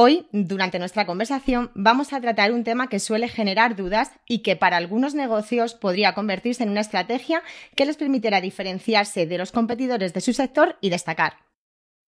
[0.00, 4.54] Hoy, durante nuestra conversación, vamos a tratar un tema que suele generar dudas y que
[4.54, 7.42] para algunos negocios podría convertirse en una estrategia
[7.74, 11.38] que les permitirá diferenciarse de los competidores de su sector y destacar.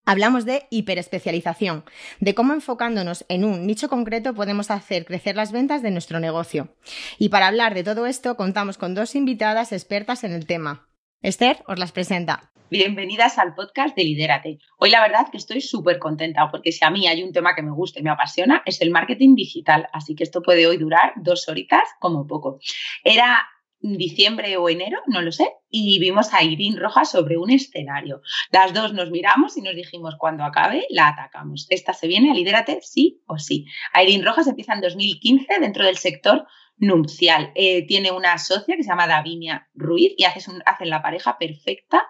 [0.07, 1.83] Hablamos de hiperespecialización,
[2.21, 6.77] de cómo enfocándonos en un nicho concreto podemos hacer crecer las ventas de nuestro negocio.
[7.19, 10.87] Y para hablar de todo esto contamos con dos invitadas expertas en el tema.
[11.23, 12.50] Esther os las presenta.
[12.71, 14.61] Bienvenidas al podcast de Lidérate.
[14.79, 17.63] Hoy la verdad que estoy súper contenta porque si a mí hay un tema que
[17.63, 21.15] me gusta y me apasiona es el marketing digital, así que esto puede hoy durar
[21.17, 22.61] dos horitas como poco.
[23.03, 23.45] Era
[23.81, 28.23] diciembre o enero, no lo sé, y vimos a Irene Rojas sobre un escenario.
[28.53, 31.67] Las dos nos miramos y nos dijimos, cuando acabe, la atacamos.
[31.71, 33.67] Esta se viene a Lidérate sí o sí.
[34.01, 36.47] Irene Rojas empieza en 2015 dentro del sector
[36.81, 37.53] nupcial.
[37.55, 42.09] Eh, tiene una socia que se llama Davinia Ruiz y hacen la pareja perfecta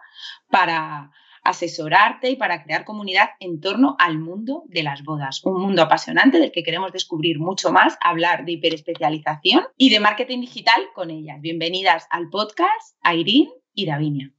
[0.48, 1.10] para
[1.42, 5.44] asesorarte y para crear comunidad en torno al mundo de las bodas.
[5.44, 10.40] Un mundo apasionante del que queremos descubrir mucho más, hablar de hiperespecialización y de marketing
[10.40, 11.40] digital con ellas.
[11.40, 14.32] Bienvenidas al podcast, Irene y Davinia.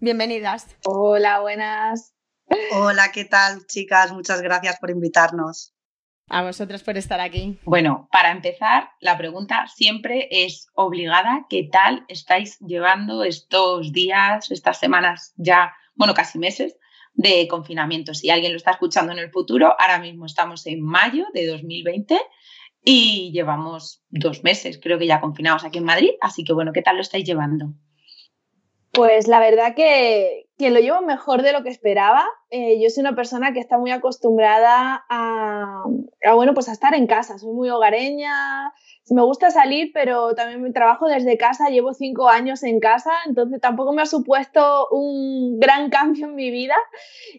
[0.00, 0.76] Bienvenidas.
[0.84, 2.14] Hola, buenas.
[2.72, 4.12] Hola, ¿qué tal, chicas?
[4.12, 5.75] Muchas gracias por invitarnos.
[6.28, 7.58] A vosotras por estar aquí.
[7.64, 11.46] Bueno, para empezar, la pregunta siempre es obligada.
[11.48, 16.76] ¿Qué tal estáis llevando estos días, estas semanas ya, bueno, casi meses
[17.14, 18.12] de confinamiento?
[18.12, 22.20] Si alguien lo está escuchando en el futuro, ahora mismo estamos en mayo de 2020
[22.84, 26.10] y llevamos dos meses, creo que ya confinados aquí en Madrid.
[26.20, 27.72] Así que bueno, ¿qué tal lo estáis llevando?
[28.90, 32.24] Pues la verdad que, lo llevo mejor de lo que esperaba.
[32.48, 35.84] Eh, yo soy una persona que está muy acostumbrada a,
[36.34, 37.38] bueno, pues a estar en casa.
[37.38, 38.72] Soy muy hogareña.
[39.10, 41.68] Me gusta salir, pero también trabajo desde casa.
[41.68, 46.50] Llevo cinco años en casa, entonces tampoco me ha supuesto un gran cambio en mi
[46.50, 46.76] vida.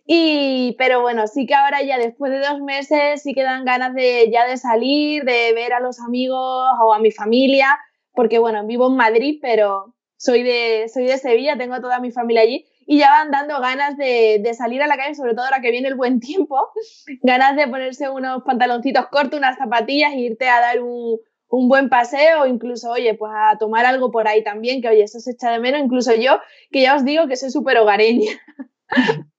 [0.06, 3.96] Y, pero bueno, sí que ahora ya después de dos meses sí que dan ganas
[3.96, 7.80] de ya de salir, de ver a los amigos o a mi familia,
[8.14, 12.44] porque bueno, vivo en Madrid, pero soy de, soy de Sevilla, tengo toda mi familia
[12.44, 15.72] allí y ya van dando ganas de, salir a la calle, sobre todo ahora que
[15.72, 16.72] viene el buen tiempo,
[17.22, 22.46] ganas de ponerse unos pantaloncitos cortos, unas zapatillas e irte a dar un, buen paseo,
[22.46, 25.60] incluso, oye, pues a tomar algo por ahí también, que oye, eso se echa de
[25.60, 26.40] menos, incluso yo,
[26.72, 28.32] que ya os digo que soy súper hogareña.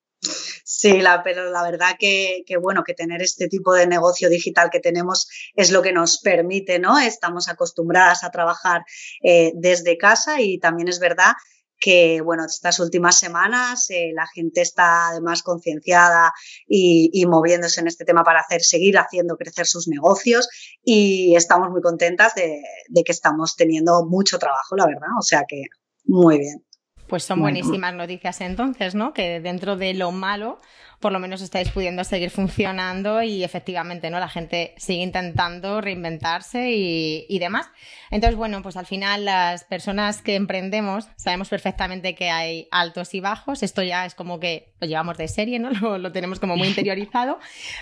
[0.71, 4.81] Sí, la, pero la verdad que, bueno, que tener este tipo de negocio digital que
[4.81, 6.99] tenemos es lo que nos permite, ¿no?
[6.99, 8.83] Estamos acostumbradas a trabajar
[9.23, 11.33] eh, desde casa y también es verdad
[11.79, 16.33] que, bueno, estas últimas semanas eh, la gente está además concienciada
[16.67, 20.49] y, moviéndose en este tema para hacer, seguir haciendo crecer sus negocios
[20.83, 25.09] y estamos muy contentas de que estamos teniendo mucho trabajo, la verdad.
[25.19, 25.65] O sea que
[26.05, 26.65] muy bien.
[27.09, 29.15] Pues son buenísimas noticias entonces, ¿no?
[29.15, 30.61] Que dentro de lo malo
[31.01, 34.19] por lo menos estáis pudiendo seguir funcionando y efectivamente, ¿no?
[34.19, 37.71] La gente sigue intentando reinventarse y, demás.
[38.11, 43.21] Entonces, bueno, pues al final las personas que emprendemos sabemos perfectamente que hay altos y
[43.21, 43.63] bajos.
[43.63, 45.71] Esto ya es como que lo llevamos de serie, ¿no?
[45.99, 47.39] Lo, tenemos como muy interiorizado.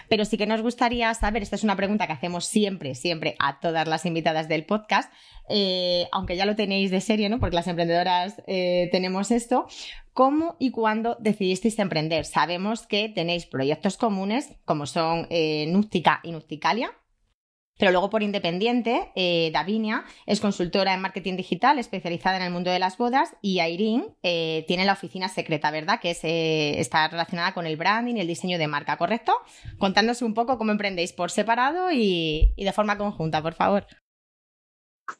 [0.09, 3.61] Pero sí que nos gustaría saber, esta es una pregunta que hacemos siempre, siempre a
[3.61, 5.11] todas las invitadas del podcast,
[5.49, 7.39] eh, aunque ya lo tenéis de serie, ¿no?
[7.39, 9.69] Porque las emprendedoras eh, tenemos esto,
[10.17, 12.25] ¿Cómo y cuándo decidisteis emprender?
[12.25, 16.91] Sabemos que tenéis proyectos comunes como son eh, Núctica y Nucticalia,
[17.77, 22.71] pero luego por independiente, eh, Davinia es consultora en marketing digital especializada en el mundo
[22.71, 26.01] de las bodas y Irene eh, tiene la oficina secreta, ¿verdad?
[26.01, 29.35] Que es, está relacionada con el branding y el diseño de marca, ¿correcto?
[29.77, 33.87] Contándonos un poco cómo emprendéis por separado y de forma conjunta, por favor.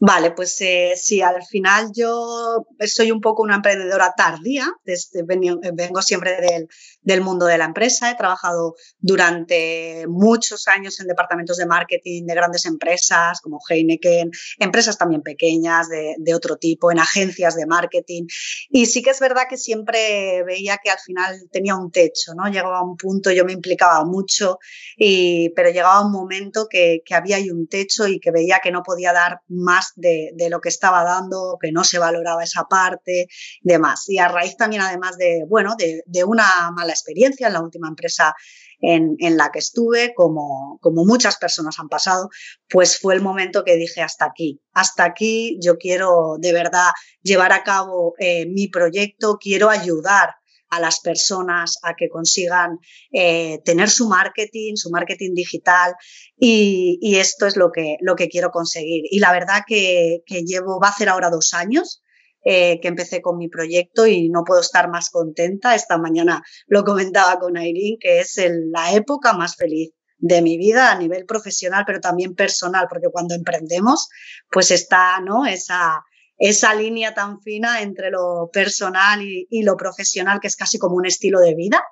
[0.01, 6.03] Vale, pues eh, sí, al final yo soy un poco una emprendedora tardía, desde, vengo
[6.03, 6.69] siempre del,
[7.07, 12.35] del, mundo de la empresa, he trabajado durante muchos años en departamentos de marketing de
[12.35, 18.25] grandes empresas como Heineken, empresas también pequeñas de, de otro tipo, en agencias de marketing
[18.71, 22.47] y sí que es verdad que siempre veía que al final tenía un techo, ¿no?
[22.49, 24.59] Llegaba a un punto, yo me implicaba mucho,
[24.97, 28.71] y, pero llegaba un momento que, que había ahí un techo y que veía que
[28.71, 32.65] no podía dar más más de, lo que estaba dando, que no se valoraba esa
[32.65, 33.29] parte,
[33.63, 34.09] demás.
[34.09, 38.35] Y a raíz también, además de, bueno, de, una mala experiencia en la última empresa
[38.81, 42.29] en, la que estuve, como, como muchas personas han pasado,
[42.69, 46.91] pues fue el momento que dije hasta aquí, hasta aquí yo quiero de verdad
[47.23, 50.35] llevar a cabo eh, mi proyecto, quiero ayudar
[50.69, 52.79] a las personas a que consigan
[53.13, 55.95] eh, tener su marketing, su marketing digital
[56.37, 59.05] y, esto es lo que, lo que quiero conseguir.
[59.11, 62.03] Y la verdad que, llevo, va a ser ahora dos años
[62.49, 65.75] eh, que empecé con mi proyecto y no puedo estar más contenta.
[65.75, 68.41] Esta mañana lo comentaba con Irene, que es
[68.71, 73.35] la época más feliz de mi vida a nivel profesional, pero también personal, porque cuando
[73.35, 74.09] emprendemos,
[74.49, 75.45] pues está, ¿no?
[75.45, 76.05] Esa,
[76.39, 81.07] esa línea tan fina entre lo personal y, lo profesional, que es casi como un
[81.07, 81.83] estilo de vida.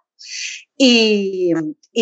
[0.77, 1.53] Y,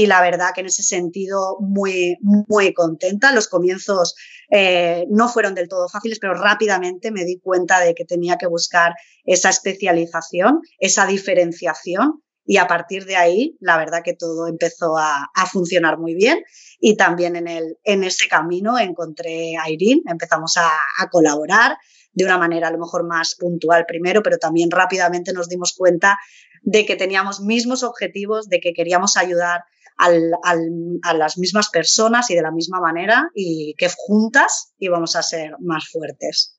[0.06, 3.32] la verdad que en ese sentido muy, muy contenta.
[3.32, 4.14] Los comienzos
[4.54, 8.46] eh, no fueron del todo fáciles, pero rápidamente me di cuenta de que tenía que
[8.46, 8.92] buscar
[9.24, 12.22] esa especialización, esa diferenciación.
[12.44, 16.42] Y a partir de ahí, la verdad que todo empezó a, funcionar muy bien.
[16.80, 21.78] Y también en, el, en ese camino encontré a Irene, empezamos a, a colaborar,
[22.12, 26.18] de una manera a lo mejor más puntual primero, pero también rápidamente nos dimos cuenta
[26.60, 29.62] de que teníamos mismos objetivos, de que queríamos ayudar
[29.98, 35.52] a las mismas personas y de la misma manera y que juntas íbamos a ser
[35.60, 36.58] más fuertes.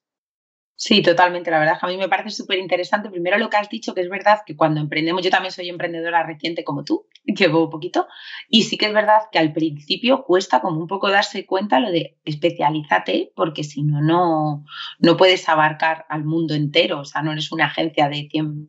[0.85, 1.49] Sí, totalmente.
[1.49, 3.09] La verdad a mí me parece súper interesante.
[3.09, 6.23] Primero lo que has dicho, que es verdad que cuando emprendemos, yo también soy emprendedora
[6.23, 8.05] reciente como tú, llevo poquito,
[8.49, 11.89] y sí que es verdad que al principio cuesta como un poco darse cuenta lo
[11.89, 14.65] de especialízate, porque si no, no,
[14.99, 18.67] no puedes abarcar al mundo entero, o sea, no eres una agencia de 100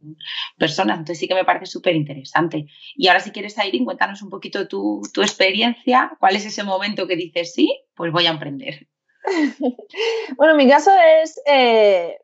[0.57, 2.67] personas, entonces sí que me parece súper interesante.
[2.95, 7.09] Y ahora si quieres, Airin, cuéntanos un poquito tu, tu experiencia, cuál es ese momento
[7.09, 8.87] que dices, sí, pues voy a emprender.
[10.37, 10.91] bueno, mi caso
[11.23, 12.19] es eh,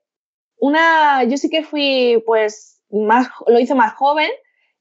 [0.58, 4.31] una, yo sí que fui, pues, más, lo hice más joven.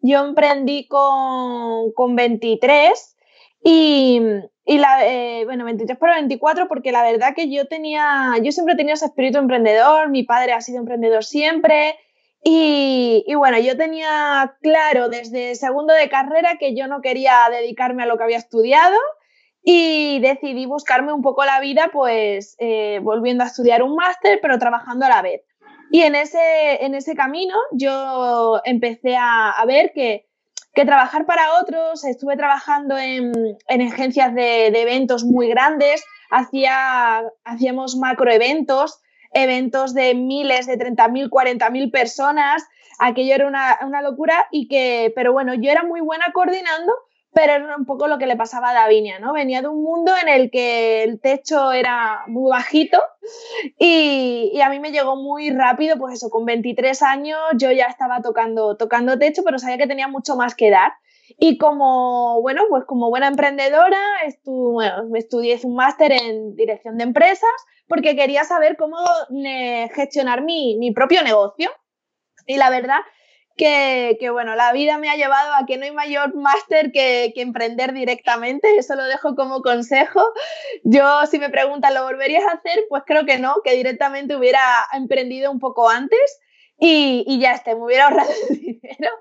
[0.02, 3.18] Yo emprendí con, con 23
[3.64, 4.22] y,
[4.66, 8.76] y la, eh, bueno, 23 por 24 porque la verdad que yo tenía, yo siempre
[8.76, 11.98] tenido ese espíritu emprendedor, mi padre ha sido emprendedor siempre.
[12.42, 18.04] Y, y, bueno, yo tenía claro desde segundo de carrera que yo no quería dedicarme
[18.04, 18.98] a lo que había estudiado
[19.64, 24.58] y decidí buscarme un poco la vida, pues eh, volviendo a estudiar un máster, pero
[24.58, 25.42] trabajando a la vez.
[25.92, 30.28] Y en ese, en ese camino yo empecé a, ver que,
[30.74, 33.32] que, trabajar para otros, estuve trabajando en,
[33.68, 39.02] en agencias de, de, eventos muy grandes, hacía, hacíamos macroeventos,
[39.34, 42.64] eventos de miles, de 30.000, 40.000 personas,
[43.00, 46.94] aquello era una, una locura y que, pero bueno, yo era muy buena coordinando,
[47.40, 49.32] pero era un poco lo que le pasaba a Davinia, ¿no?
[49.32, 53.00] Venía de un mundo en el que el techo era muy bajito
[53.78, 57.86] y, y, a mí me llegó muy rápido, pues eso, con 23 años yo ya
[57.86, 60.92] estaba tocando, tocando techo, pero sabía que tenía mucho más que dar.
[61.38, 67.06] Y como, bueno, pues como buena emprendedora, estu bueno, estudié un máster en dirección de
[67.06, 67.50] empresas
[67.88, 68.98] porque quería saber cómo
[69.46, 71.72] eh, gestionar mi, mi propio negocio.
[72.48, 73.00] Y la verdad
[73.60, 77.42] que, bueno, la vida me ha llevado a que no hay mayor máster que, que,
[77.42, 80.24] emprender directamente, eso lo dejo como consejo.
[80.84, 82.80] Yo, si me preguntan, ¿lo volverías a hacer?
[82.88, 84.62] Pues creo que no, que directamente hubiera
[84.94, 86.40] emprendido un poco antes
[86.80, 89.12] y, ya esté, me hubiera ahorrado el dinero.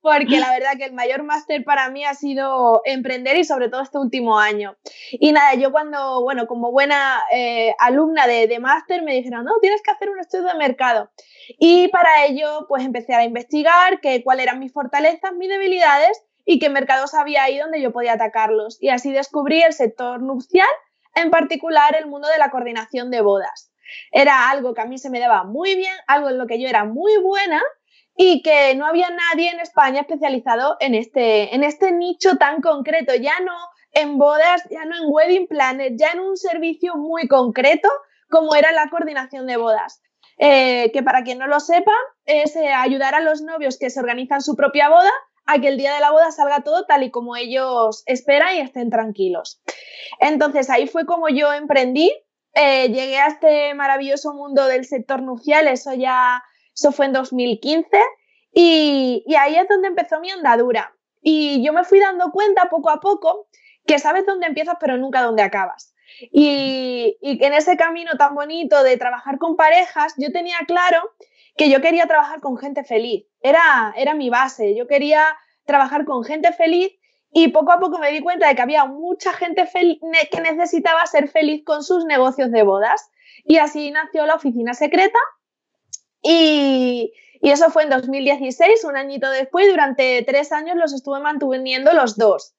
[0.00, 3.82] Porque la verdad que el mayor máster para mí ha sido emprender y sobre todo
[3.82, 4.76] este último año.
[5.12, 9.52] Y nada, yo cuando, bueno, como buena eh, alumna de, de máster me dijeron, no,
[9.60, 11.10] tienes que hacer un estudio de mercado.
[11.58, 16.58] Y para ello, pues empecé a investigar que, cuáles eran mis fortalezas, mis debilidades y
[16.58, 18.78] qué mercados había ahí donde yo podía atacarlos.
[18.80, 20.68] Y así descubrí el sector nupcial,
[21.14, 23.72] en particular el mundo de la coordinación de bodas.
[24.12, 26.68] Era algo que a mí se me daba muy bien, algo en lo que yo
[26.68, 27.60] era muy buena
[28.16, 33.14] y que no había nadie en España especializado en este, en este nicho tan concreto,
[33.14, 33.54] ya no
[33.92, 37.88] en bodas, ya no en wedding planners, ya en un servicio muy concreto
[38.28, 40.02] como era la coordinación de bodas.
[40.42, 41.92] Eh, que para quien no lo sepa,
[42.24, 45.10] es eh, ayudar a los novios que se organizan su propia boda
[45.44, 48.60] a que el día de la boda salga todo tal y como ellos esperan y
[48.60, 49.60] estén tranquilos.
[50.18, 52.10] Entonces ahí fue como yo emprendí,
[52.54, 56.42] eh, llegué a este maravilloso mundo del sector nupcial, eso ya,
[56.74, 57.88] eso fue en 2015
[58.52, 60.94] y, y ahí es donde empezó mi andadura.
[61.22, 63.48] Y yo me fui dando cuenta poco a poco
[63.86, 65.94] que sabes dónde empiezas pero nunca dónde acabas.
[66.32, 70.98] Y, y en ese camino tan bonito de trabajar con parejas, yo tenía claro
[71.56, 73.26] que yo quería trabajar con gente feliz.
[73.42, 74.74] Era, era mi base.
[74.74, 75.24] Yo quería
[75.64, 76.90] trabajar con gente feliz
[77.32, 79.68] Y poco a poco me di cuenta de que había mucha gente
[80.30, 83.08] que necesitaba ser feliz con sus negocios de bodas.
[83.44, 85.18] Y así nació la oficina secreta.
[86.22, 89.68] Y, y eso fue en 2016, un añito después.
[89.68, 92.54] Durante tres años los estuve manteniendo los dos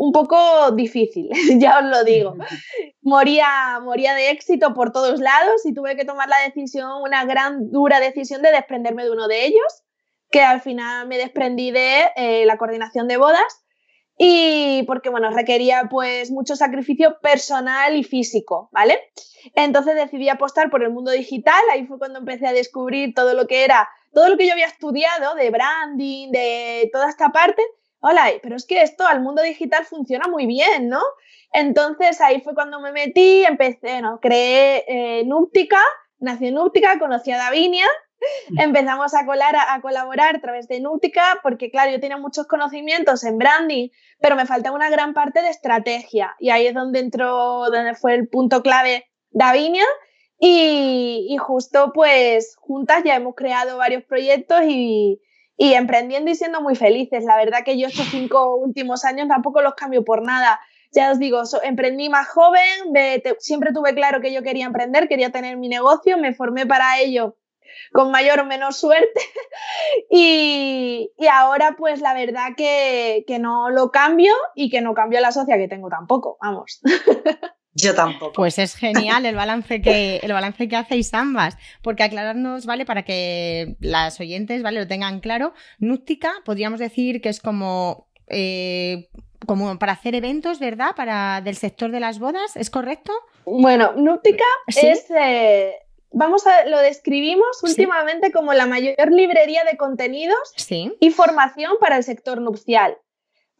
[0.00, 1.28] un poco difícil,
[1.60, 2.34] ya os lo digo.
[3.02, 7.70] Moría, moría de éxito por todos lados y tuve que tomar la decisión, una gran,
[7.70, 9.82] dura decisión de desprenderme de uno de ellos,
[10.30, 13.62] que al final me desprendí de eh, la coordinación de bodas
[14.22, 19.00] y porque, bueno, requería pues mucho sacrificio personal y físico, ¿vale?
[19.54, 23.46] Entonces decidí apostar por el mundo digital, ahí fue cuando empecé a descubrir todo lo
[23.46, 27.62] que era, todo lo que yo había estudiado de branding, de toda esta parte,
[28.00, 31.00] hola, pero es que esto al mundo digital funciona muy bien, ¿no?
[31.54, 34.20] Entonces ahí fue cuando me metí, empecé, ¿no?
[34.20, 35.80] Creé eh, Núptica,
[36.18, 37.86] nací en Núptica, conocí a Davinia.
[38.58, 43.24] empezamos a, colar, a, colaborar a través de Núptica, porque claro, yo tenía muchos conocimientos
[43.24, 43.88] en branding,
[44.20, 48.14] pero me faltaba una gran parte de estrategia, y ahí es donde entró, donde fue
[48.14, 49.84] el punto clave Davinia,
[50.38, 55.20] y, y justo pues juntas ya hemos creado varios proyectos y,
[55.60, 57.24] y emprendiendo y siendo muy felices.
[57.24, 60.58] La verdad que yo estos cinco últimos años tampoco los cambio por nada.
[60.92, 62.62] Ya os digo, emprendí más joven,
[63.38, 67.36] siempre tuve claro que yo quería emprender, quería tener mi negocio, me formé para ello
[67.92, 69.20] con mayor o menor suerte
[70.10, 75.32] y, ahora pues la verdad que, que no lo cambio y que no cambio la
[75.32, 76.80] socia que tengo tampoco, vamos.
[77.74, 78.32] Yo tampoco.
[78.32, 82.84] Pues es genial el balance que, el balance que hacéis ambas, porque aclararnos, ¿vale?
[82.84, 84.80] Para que las oyentes, ¿vale?
[84.80, 85.52] Lo tengan claro.
[85.78, 89.08] Núctica, podríamos decir que es como, eh,
[89.46, 90.96] como para hacer eventos, ¿verdad?
[90.96, 93.12] Para del sector de las bodas, ¿es correcto?
[93.44, 95.74] Bueno, Núctica es, eh,
[96.10, 100.38] vamos a, lo describimos últimamente como la mayor librería de contenidos
[101.00, 102.96] y formación para el sector nupcial.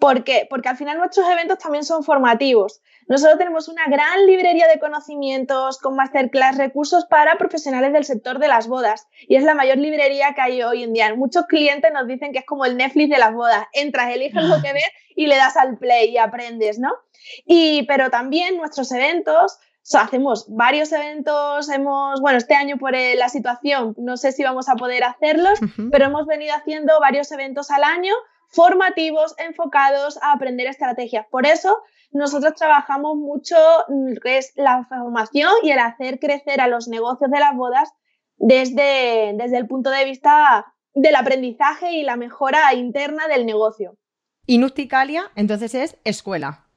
[0.01, 0.47] ¿Por qué?
[0.49, 2.81] Porque al final nuestros eventos también son formativos.
[3.07, 8.49] Nosotros tenemos una gran librería de conocimientos con masterclass, recursos para profesionales del sector de
[8.49, 9.07] las bodas.
[9.29, 11.15] Y es la mayor librería que hay hoy en día.
[11.15, 13.67] Muchos clientes nos dicen que es como el Netflix de las bodas.
[13.75, 16.93] Entras, eliges lo que ves y le das al play y aprendes, ¿no?
[17.45, 19.59] Y, pero también nuestros eventos
[19.99, 24.77] hacemos varios eventos, hemos, bueno, este año por la situación no sé si vamos a
[24.77, 25.59] poder hacerlos,
[25.91, 28.15] pero hemos venido haciendo varios eventos al año
[28.49, 31.27] formativos enfocados a aprender estrategias.
[31.31, 31.79] Por eso
[32.13, 33.57] nosotros trabajamos mucho
[34.23, 37.93] que es la formación y el hacer crecer a los negocios de las bodas
[38.37, 43.97] desde, desde el punto de vista del aprendizaje y la mejora interna del negocio.
[44.47, 46.70] Y Nusticalia, entonces es escuela.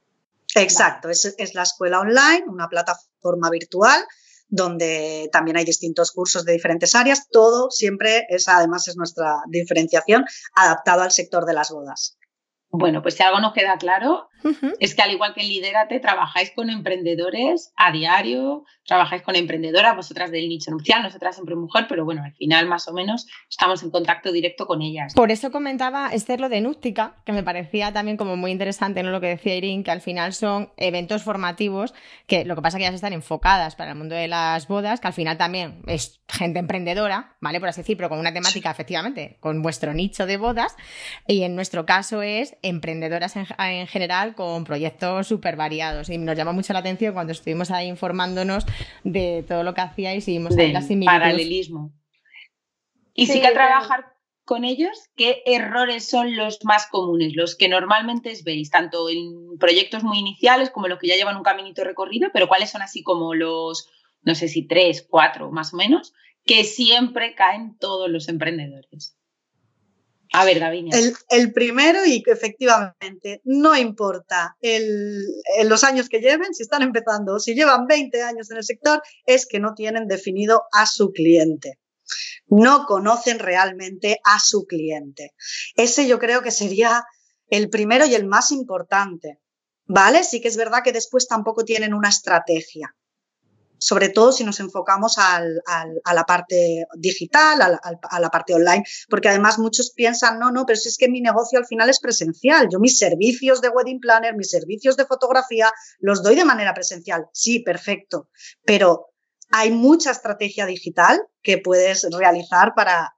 [0.55, 4.03] Exacto, es, es la escuela online, una plataforma virtual
[4.47, 7.27] donde también hay distintos cursos de diferentes áreas.
[7.29, 12.19] Todo siempre es, además, es nuestra diferenciación adaptado al sector de las bodas.
[12.69, 14.29] Bueno, pues si algo nos queda claro,
[14.79, 19.95] es que al igual que en Lidérate, trabajáis con emprendedores a diario, trabajáis con emprendedoras,
[19.95, 23.83] vosotras del nicho nupcial, nosotras siempre mujer, pero bueno, al final más o menos estamos
[23.83, 25.13] en contacto directo con ellas.
[25.13, 29.11] Por eso comentaba Esther lo de Núctica, que me parecía también como muy interesante, ¿no?
[29.11, 31.93] Lo que decía Irene, que al final son eventos formativos,
[32.27, 34.99] que lo que pasa es que ya están enfocadas para el mundo de las bodas,
[34.99, 37.59] que al final también es gente emprendedora, ¿vale?
[37.59, 40.75] Por así decir, pero con una temática, efectivamente, con vuestro nicho de bodas,
[41.27, 46.09] y en nuestro caso es emprendedoras en, en general con proyectos súper variados.
[46.09, 48.65] Y nos llama mucho la atención cuando estuvimos ahí informándonos
[49.03, 51.93] de todo lo que hacíais y vimos la paralelismo.
[53.13, 54.13] Y sí, que al trabajar
[54.45, 60.03] con ellos, ¿qué errores son los más comunes, los que normalmente veis, tanto en proyectos
[60.03, 63.33] muy iniciales como los que ya llevan un caminito recorrido, pero cuáles son así como
[63.33, 63.87] los,
[64.21, 66.13] no sé si tres, cuatro más o menos,
[66.43, 69.17] que siempre caen todos los emprendedores?
[70.35, 70.97] A ver, Gavinia.
[71.29, 75.23] El, primero, y efectivamente, no importa el,
[75.65, 78.99] los años que lleven, si están empezando o si llevan 20 años en el sector,
[79.27, 81.77] es que no tienen definido a su cliente.
[82.47, 85.35] No conocen realmente a su cliente.
[85.75, 87.03] Ese yo creo que sería
[87.47, 89.39] el primero y el más importante.
[89.85, 90.23] ¿Vale?
[90.23, 92.95] Sí que es verdad que después tampoco tienen una estrategia
[93.83, 99.27] sobre todo si nos enfocamos al, a la parte digital, a la parte online, porque
[99.27, 102.69] además muchos piensan, no, no, pero si es que mi negocio al final es presencial,
[102.71, 107.25] yo mis servicios de wedding planner, mis servicios de fotografía, los doy de manera presencial,
[107.33, 108.29] sí, perfecto,
[108.63, 109.09] pero
[109.51, 113.13] hay mucha estrategia digital que puedes realizar para,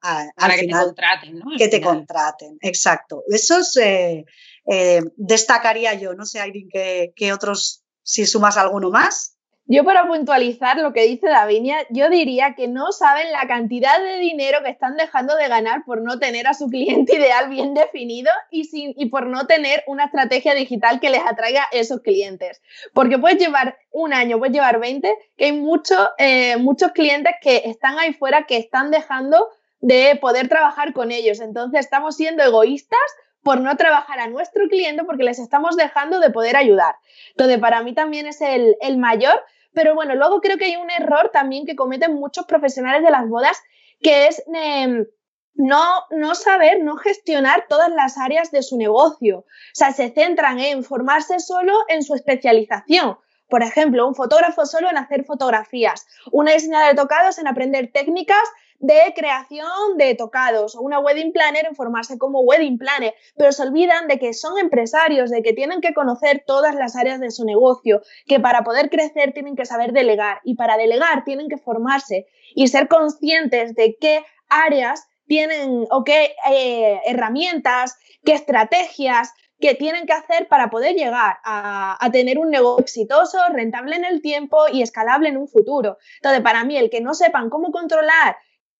[0.50, 1.45] que te contraten, ¿no?
[1.60, 3.24] que te contraten, exacto.
[3.27, 4.25] Eso es, eh,
[4.65, 9.35] eh, destacaría yo, no sé, Irene, ¿qué, qué otros, si sumas alguno más?
[9.67, 14.19] Yo para puntualizar lo que dice Davinia, yo diría que no saben la cantidad de
[14.19, 18.31] dinero que están dejando de ganar por no tener a su cliente ideal bien definido
[18.51, 22.62] y, sin, y por no tener una estrategia digital que les atraiga esos clientes.
[22.93, 27.63] Porque puedes llevar un año, puedes llevar 20, que hay muchos eh, muchos clientes que
[27.65, 31.39] están ahí fuera que están dejando de poder trabajar con ellos.
[31.39, 33.00] Entonces estamos siendo egoístas
[33.41, 36.95] por no trabajar a nuestro cliente porque les estamos dejando de poder ayudar.
[37.29, 39.39] Entonces, para mí también es el, el mayor
[39.75, 43.27] pero bueno, luego creo que hay un error también que cometen muchos profesionales de las
[43.27, 43.62] bodas,
[44.01, 45.05] que es em,
[45.53, 49.39] no, no saber, no gestionar todas las áreas de su negocio.
[49.39, 53.17] O sea, se centran en formarse solo en su especialización.
[53.48, 58.44] Por ejemplo, un fotógrafo solo en hacer fotografías, una diseñadora de tocados en aprender técnicas
[58.79, 63.63] de creación de tocados o una wedding planner en formarse como wedding planner, pero se
[63.63, 67.46] olvidan de que son empresarios, de que tienen que conocer todas las áreas de su
[67.46, 72.27] negocio, que para poder crecer tienen que saber delegar y para delegar tienen que formarse
[72.53, 80.05] y ser conscientes de qué áreas tienen o qué eh, herramientas, qué estrategias que tienen
[80.05, 84.65] que hacer para poder llegar a, a, tener un negocio exitoso, rentable en el tiempo
[84.72, 85.98] y escalable en un futuro.
[86.17, 88.36] Entonces, para mí, el que no sepan cómo controlar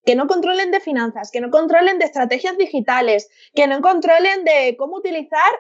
[0.06, 4.76] que no controlen de finanzas, que no controlen de estrategias digitales, que no controlen de
[4.78, 5.52] cómo utilizar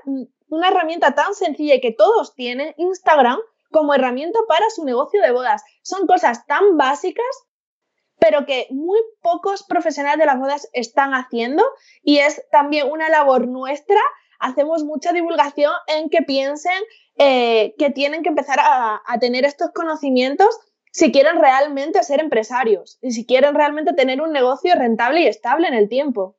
[0.47, 3.39] una herramienta tan sencilla y que todos tienen, Instagram,
[3.71, 5.63] como herramienta para su negocio de bodas.
[5.81, 7.25] Son cosas tan básicas,
[8.19, 11.63] pero que muy pocos profesionales de las bodas están haciendo
[12.01, 13.99] y es también una labor nuestra.
[14.39, 16.81] Hacemos mucha divulgación en que piensen
[17.17, 20.59] eh, que tienen que empezar a, a tener estos conocimientos
[20.95, 25.67] si quieren realmente ser empresarios y si quieren realmente tener un negocio rentable y estable
[25.67, 26.37] en el tiempo.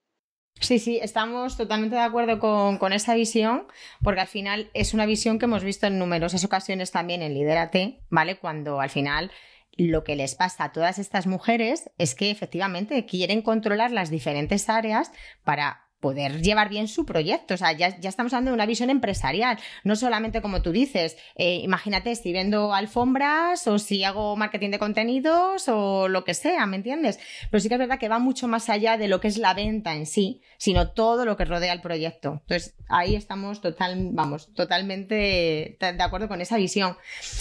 [0.60, 3.66] Sí, sí, estamos totalmente de acuerdo con, esa visión,
[4.02, 8.00] porque al final es una visión que hemos visto en numerosas ocasiones también en Lidérate,
[8.08, 8.38] ¿vale?
[8.38, 9.30] Cuando al final
[9.72, 14.70] lo que les pasa a todas estas mujeres es que efectivamente quieren controlar las diferentes
[14.70, 15.12] áreas
[15.44, 17.54] para poder llevar bien su proyecto.
[17.54, 21.56] O sea, ya, estamos hablando de una visión empresarial, no solamente como tú dices, eh,
[21.64, 26.76] imagínate si vendo alfombras o si hago marketing de contenidos o lo que sea, ¿me
[26.76, 27.18] entiendes?
[27.50, 29.52] Pero sí que es verdad que va mucho más allá de lo que es la
[29.52, 32.38] venta en sí, sino todo lo que rodea el proyecto.
[32.42, 36.96] Entonces, ahí estamos total, vamos, totalmente de acuerdo con esa visión.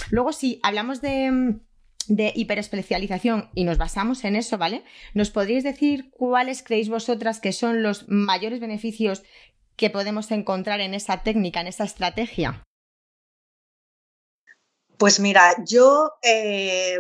[0.10, 1.60] Luego, si hablamos de
[2.08, 4.84] de hiperespecialización y nos basamos en eso, ¿vale?
[5.14, 9.24] ¿Nos podríais decir cuáles creéis vosotras que son los mayores beneficios
[9.76, 12.64] que podemos encontrar en esa técnica, en esa estrategia?
[14.98, 17.00] Pues mira, yo eh,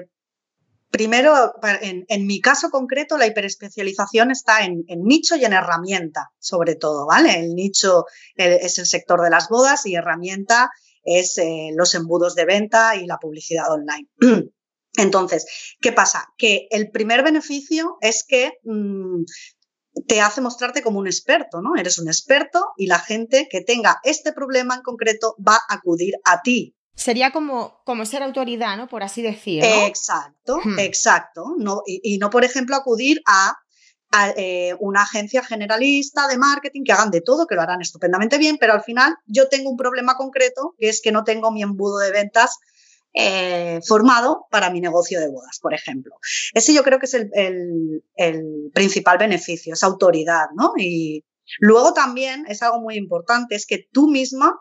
[0.89, 7.05] primero, en, mi caso concreto, la hiperespecialización está en, nicho y en herramienta, sobre todo,
[7.05, 7.39] ¿vale?
[7.39, 10.71] El nicho es el sector de las bodas y herramienta
[11.05, 14.09] es eh, los embudos de venta y la publicidad online.
[14.97, 16.33] Entonces, ¿qué pasa?
[16.37, 19.23] Que el primer beneficio es que mm,
[20.07, 21.75] te hace mostrarte como un experto, ¿no?
[21.75, 26.15] Eres un experto y la gente que tenga este problema en concreto va a acudir
[26.25, 26.75] a ti.
[26.95, 28.87] Sería como, como ser autoridad, ¿no?
[28.87, 29.67] Por así decirlo.
[29.85, 30.79] Exacto, hmm.
[30.79, 31.55] exacto.
[31.57, 33.57] No, y, no, por ejemplo, acudir a,
[34.37, 38.57] eh, una agencia generalista de marketing que hagan de todo, que lo harán estupendamente bien,
[38.57, 41.97] pero al final yo tengo un problema concreto, que es que no tengo mi embudo
[41.97, 42.59] de ventas
[43.17, 46.15] eh, formado para mi negocio de bodas, por ejemplo.
[46.53, 48.03] Ese yo creo que es el,
[48.73, 50.73] principal beneficio, esa autoridad, ¿no?
[50.77, 51.23] Y
[51.59, 54.59] luego también es algo muy importante, es que tú misma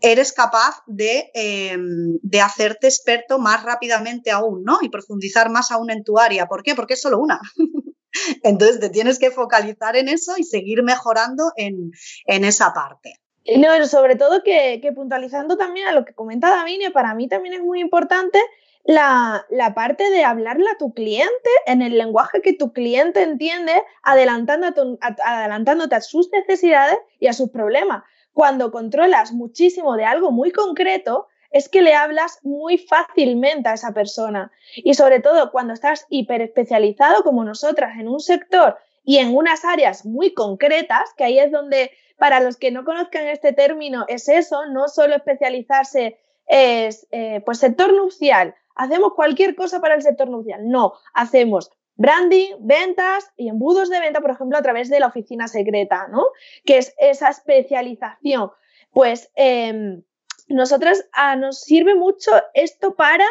[0.00, 4.78] eres capaz de, em, de, hacerte experto más rápidamente aún, ¿no?
[4.82, 6.46] Y profundizar más aún en tu área.
[6.46, 6.74] ¿Por qué?
[6.74, 7.40] Porque es solo una.
[8.42, 11.92] Entonces te tienes que focalizar en eso y seguir mejorando en,
[12.26, 13.20] en esa parte.
[13.56, 17.60] No, sobre todo que, puntualizando también a lo que comenta Davinia, para mí también es
[17.60, 18.38] muy importante
[18.84, 24.98] la, parte de hablarle a tu cliente en el lenguaje que tu cliente entiende, adelantando
[25.24, 28.04] adelantándote a sus necesidades y a sus problemas.
[28.32, 33.92] Cuando controlas muchísimo de algo muy concreto, es que le hablas muy fácilmente a esa
[33.92, 34.50] persona.
[34.76, 40.04] Y sobre todo cuando estás hiperespecializado como nosotras en un sector y en unas áreas
[40.04, 44.66] muy concretas, que ahí es donde para los que no conozcan este término, es eso,
[44.66, 50.68] no solo especializarse es, eh, pues sector nupcial, hacemos cualquier cosa para el sector nupcial,
[50.68, 55.46] no, hacemos branding, ventas y embudos de venta, por ejemplo, a través de la oficina
[55.46, 56.24] secreta, ¿no?
[56.64, 58.50] Que es esa especialización.
[58.92, 60.02] Pues eh,
[60.48, 63.26] nosotros ah, nos sirve mucho esto para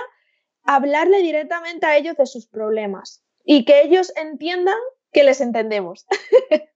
[0.64, 4.78] hablarle directamente a ellos de sus problemas y que ellos entiendan
[5.12, 6.06] que les entendemos.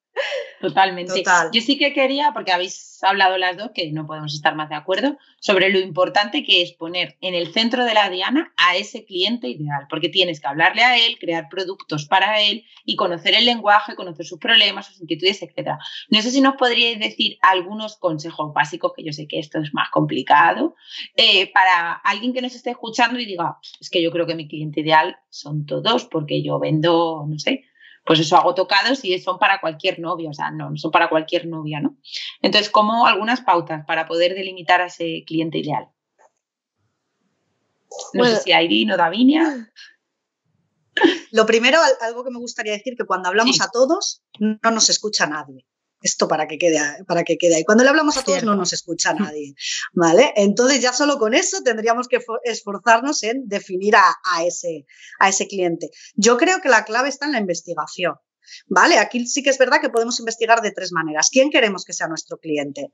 [0.62, 1.24] Totalmente.
[1.52, 4.76] Yo sí que quería, porque habéis hablado las dos, que no podemos estar más de
[4.76, 9.06] acuerdo, sobre lo importante que es poner en el centro de la diana a ese
[9.06, 13.46] cliente ideal, porque tienes que hablarle a él, crear productos para él y conocer el
[13.46, 15.72] lenguaje, conocer sus problemas, sus inquietudes, etc.
[16.10, 19.74] No sé si nos podríais decir algunos consejos básicos, que yo sé que esto es
[19.74, 20.76] más complicado,
[21.16, 24.48] eh, para alguien que nos esté escuchando y diga, es que yo creo que mi
[24.48, 27.66] cliente ideal son todos, porque yo vendo, no sé,
[28.06, 31.10] pues eso, hago tocados y son para cualquier novio, o sea, no, no son para
[31.10, 31.98] cualquier novia, ¿no?
[32.42, 35.90] Entonces, como algunas pautas para poder delimitar a ese cliente ideal.
[38.14, 39.72] No sé si Irene o Davinia.
[41.32, 45.26] Lo primero, algo que me gustaría decir, que cuando hablamos a todos, no nos escucha
[45.26, 45.66] nadie
[46.06, 47.66] esto para que quede, para que quede ahí.
[47.66, 49.56] Cuando le hablamos a todos no nos escucha nadie,
[49.94, 50.34] ¿vale?
[50.36, 54.86] Entonces ya solo con eso tendríamos que esforzarnos en definir a, ese,
[55.20, 55.90] a ese cliente.
[56.14, 58.16] Yo creo que la clave está en la investigación.
[58.68, 59.00] ¿Vale?
[59.00, 61.30] Aquí sí que es verdad que podemos investigar de tres maneras.
[61.32, 62.94] ¿Quién queremos que sea nuestro cliente?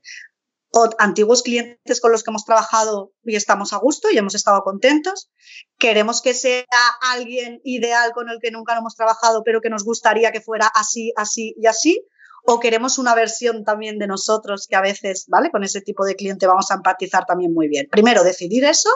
[0.70, 4.62] O antiguos clientes con los que hemos trabajado y estamos a gusto y hemos estado
[4.62, 5.30] contentos.
[5.78, 6.64] Queremos que sea
[7.02, 11.12] alguien ideal con el que nunca hemos trabajado, pero que nos gustaría que fuera así,
[11.16, 12.02] así y así
[12.44, 15.50] o queremos una versión también de nosotros que a veces, ¿vale?
[15.50, 17.88] Con ese tipo de cliente vamos a empatizar también muy bien.
[17.90, 18.90] Primero, decidir eso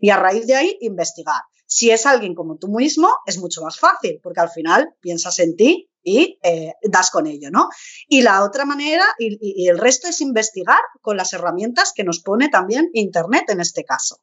[0.00, 1.42] y a raíz de ahí investigar.
[1.66, 5.54] Si es alguien como tú mismo, es mucho más fácil, porque al final piensas en
[5.54, 7.68] ti y eh, das con ello, ¿no?
[8.08, 12.48] Y la otra manera, y, el resto es investigar con las herramientas que nos pone
[12.48, 14.16] también Internet en este caso.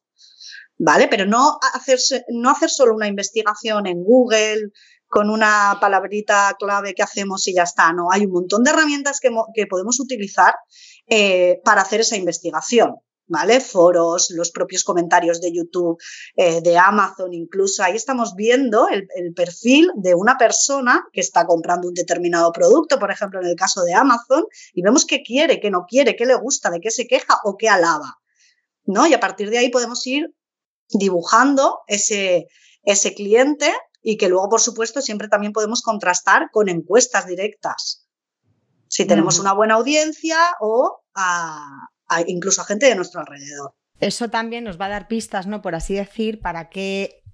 [0.78, 1.08] ¿Vale?
[1.08, 4.72] Pero no, hacerse, no hacer solo una investigación en Google,
[5.08, 7.92] con una palabrita clave que hacemos y ya está.
[7.92, 9.30] No, hay un montón de herramientas que,
[9.66, 10.54] podemos utilizar
[11.06, 12.96] eh, para hacer esa investigación.
[13.28, 13.58] ¿Vale?
[13.60, 16.00] Foros, los propios comentarios de YouTube,
[16.36, 21.44] eh, de Amazon, incluso ahí estamos viendo el, el, perfil de una persona que está
[21.44, 25.58] comprando un determinado producto, por ejemplo, en el caso de Amazon, y vemos qué quiere,
[25.58, 28.16] qué no quiere, qué le gusta, de qué se queja o qué alaba.
[28.86, 29.06] ¿no?
[29.06, 30.32] Y a partir de ahí podemos ir
[30.88, 32.46] dibujando ese,
[32.84, 33.72] ese cliente
[34.08, 38.06] y que luego, por supuesto, siempre también podemos contrastar con encuestas directas.
[38.86, 41.02] Si tenemos una buena audiencia o
[42.28, 43.74] incluso a gente de nuestro alrededor.
[43.98, 45.60] Eso también nos va a dar pistas, ¿no?
[45.60, 47.24] Por así decir, para qué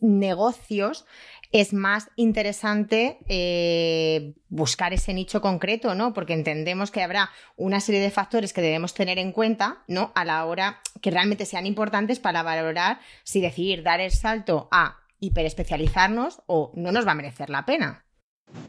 [0.00, 1.06] negocios
[1.52, 6.14] es más interesante eh, buscar ese nicho concreto, ¿no?
[6.14, 10.10] Porque entendemos que habrá una serie de factores que debemos tener en cuenta, ¿no?
[10.16, 14.98] A la hora que realmente sean importantes para valorar si decidir dar el salto a
[15.20, 18.04] hiperespecializarnos o no nos va a merecer la pena.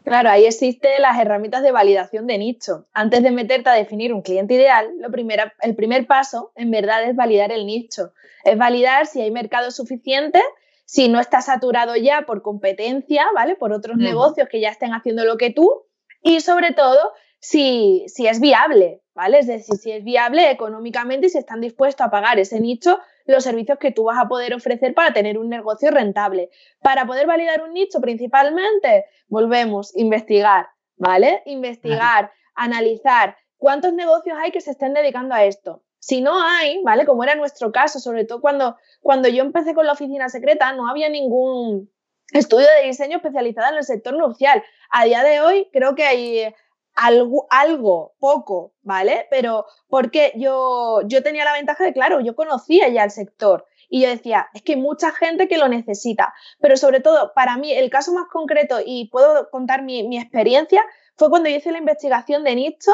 [0.03, 2.87] Claro, ahí existen las herramientas de validación de nicho.
[2.93, 7.15] Antes de meterte a definir un cliente ideal, lo el primer paso en verdad es
[7.15, 8.13] validar el nicho.
[8.43, 10.41] Es validar si hay mercado suficiente,
[10.85, 13.55] si no está saturado ya por competencia, ¿vale?
[13.55, 15.85] Por otros negocios que ya estén haciendo lo que tú
[16.21, 19.39] y sobre todo si, si es viable, ¿vale?
[19.39, 23.43] Es decir, si es viable económicamente y si están dispuestos a pagar ese nicho los
[23.43, 26.49] servicios que tú vas a poder ofrecer para tener un negocio rentable.
[26.81, 31.43] Para poder validar un nicho principalmente, volvemos, investigar, ¿vale?
[31.45, 35.83] Investigar, analizar cuántos negocios hay que se estén dedicando a esto.
[35.99, 37.05] Si no hay, ¿vale?
[37.05, 40.89] Como era nuestro caso, sobre todo cuando, cuando yo empecé con la oficina secreta, no
[40.89, 41.91] había ningún
[42.31, 44.63] estudio de diseño especializado en el sector nupcial.
[44.89, 46.53] A día de hoy creo que hay
[46.99, 49.25] algo, algo, poco, ¿vale?
[49.29, 54.01] Pero porque yo, yo tenía la ventaja de, claro, yo conocía ya el sector y
[54.01, 57.71] yo decía, es que hay mucha gente que lo necesita, pero sobre todo para mí
[57.71, 60.83] el caso más concreto y puedo contar mi, mi experiencia
[61.15, 62.91] fue cuando hice la investigación de nicho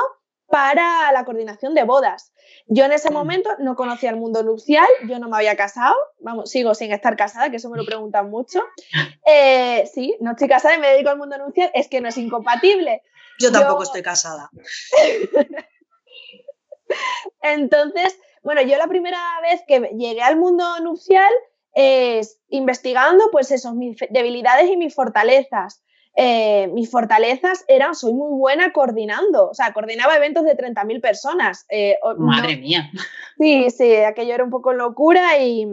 [0.47, 2.31] para la coordinación de bodas.
[2.67, 3.13] Yo en ese mm.
[3.13, 7.15] momento no conocía el mundo nupcial, yo no me había casado, vamos, sigo sin estar
[7.15, 8.61] casada, que eso me lo preguntan mucho.
[9.27, 12.17] Eh, sí, no estoy casada y me dedico al mundo nupcial, es que no es
[12.17, 13.01] incompatible.
[13.39, 14.49] Yo tampoco estoy casada.
[17.41, 21.31] Entonces, bueno, yo la primera vez que llegué al mundo nupcial
[21.73, 25.83] es investigando, pues eso, mis debilidades y mis fortalezas.
[26.17, 31.65] Eh, mis fortalezas eran, soy muy buena coordinando, o sea, coordinaba eventos de 30.000 personas.
[31.69, 32.89] Eh, Madre mía.
[33.37, 35.67] Sí, sí, aquello era un poco locura y...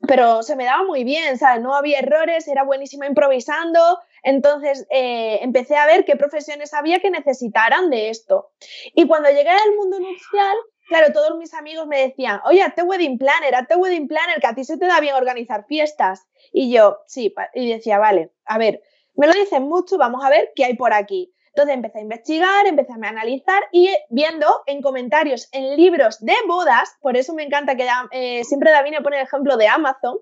[0.00, 1.62] Pero se me daba muy bien, ¿sabes?
[1.62, 7.10] No había errores, era buenísima improvisando, entonces eh, empecé a ver qué profesiones había que
[7.10, 8.50] necesitaran de esto.
[8.94, 10.56] Y cuando llegué al mundo nupcial,
[10.88, 14.54] claro, todos mis amigos me decían, oye, hazte wedding planner, hazte wedding planner, que a
[14.54, 16.26] ti se te da bien organizar fiestas.
[16.52, 18.82] Y yo, sí, y decía, vale, a ver,
[19.14, 21.32] me lo dicen mucho, vamos a ver qué hay por aquí.
[21.56, 26.98] Entonces empecé a investigar, empecé a analizar y viendo en comentarios, en libros de bodas,
[27.00, 30.18] por eso me encanta que eh, siempre David me pone el ejemplo de Amazon,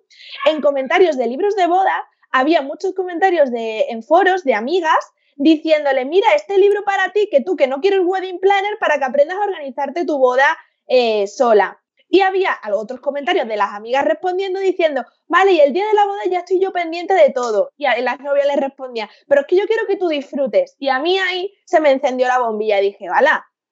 [0.46, 6.04] en comentarios de libros de boda había muchos comentarios de, en foros de amigas diciéndole,
[6.04, 9.36] mira, este libro para ti, que tú que no quieres wedding planner, para que aprendas
[9.36, 10.46] a organizarte tu boda
[10.86, 11.82] eh, sola.
[12.08, 16.06] Y había otros comentarios de las amigas respondiendo diciendo, vale, y el día de la
[16.06, 17.70] boda ya estoy yo pendiente de todo.
[17.76, 20.76] Y a la novia le respondía, pero es que yo quiero que tú disfrutes.
[20.78, 23.30] Y a mí ahí se me encendió la bombilla y dije, vale,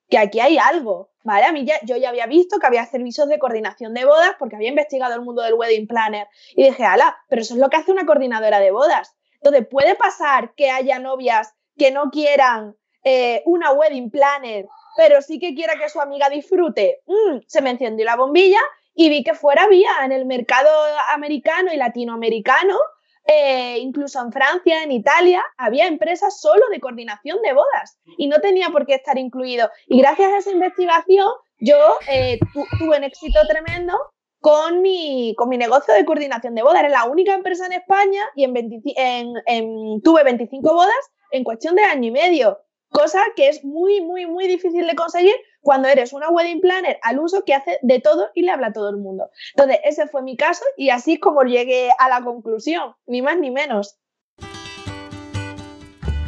[0.08, 1.10] que aquí hay algo.
[1.24, 1.44] ¿Vale?
[1.44, 4.56] A mí ya, yo ya había visto que había servicios de coordinación de bodas porque
[4.56, 7.76] había investigado el mundo del wedding planner y dije, ala, pero eso es lo que
[7.76, 9.14] hace una coordinadora de bodas.
[9.34, 15.38] Entonces, puede pasar que haya novias que no quieran eh, una wedding planner pero sí
[15.38, 17.02] que quiera que su amiga disfrute.
[17.06, 18.60] Mm, se me encendió la bombilla
[18.94, 20.68] y vi que fuera vía en el mercado
[21.14, 22.78] americano y latinoamericano,
[23.26, 28.40] eh, incluso en Francia, en Italia, había empresas solo de coordinación de bodas y no
[28.40, 29.70] tenía por qué estar incluido.
[29.86, 32.38] Y gracias a esa investigación yo eh,
[32.78, 33.96] tuve un éxito tremendo
[34.40, 36.80] con mi, con mi negocio de coordinación de bodas.
[36.80, 42.08] Era la única empresa en España y en, tuve 25 bodas en cuestión de año
[42.08, 42.58] y medio
[42.92, 47.18] cosa que es muy, muy, muy difícil de conseguir cuando eres una wedding planner al
[47.18, 49.30] uso que hace de todo y le habla a todo el mundo.
[49.54, 53.50] Entonces, ese fue mi caso y así como llegué a la conclusión, ni más ni
[53.50, 53.98] menos.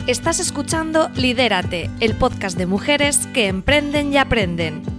[0.07, 4.93] Estás escuchando Lidérate, el podcast de mujeres que emprenden y aprenden.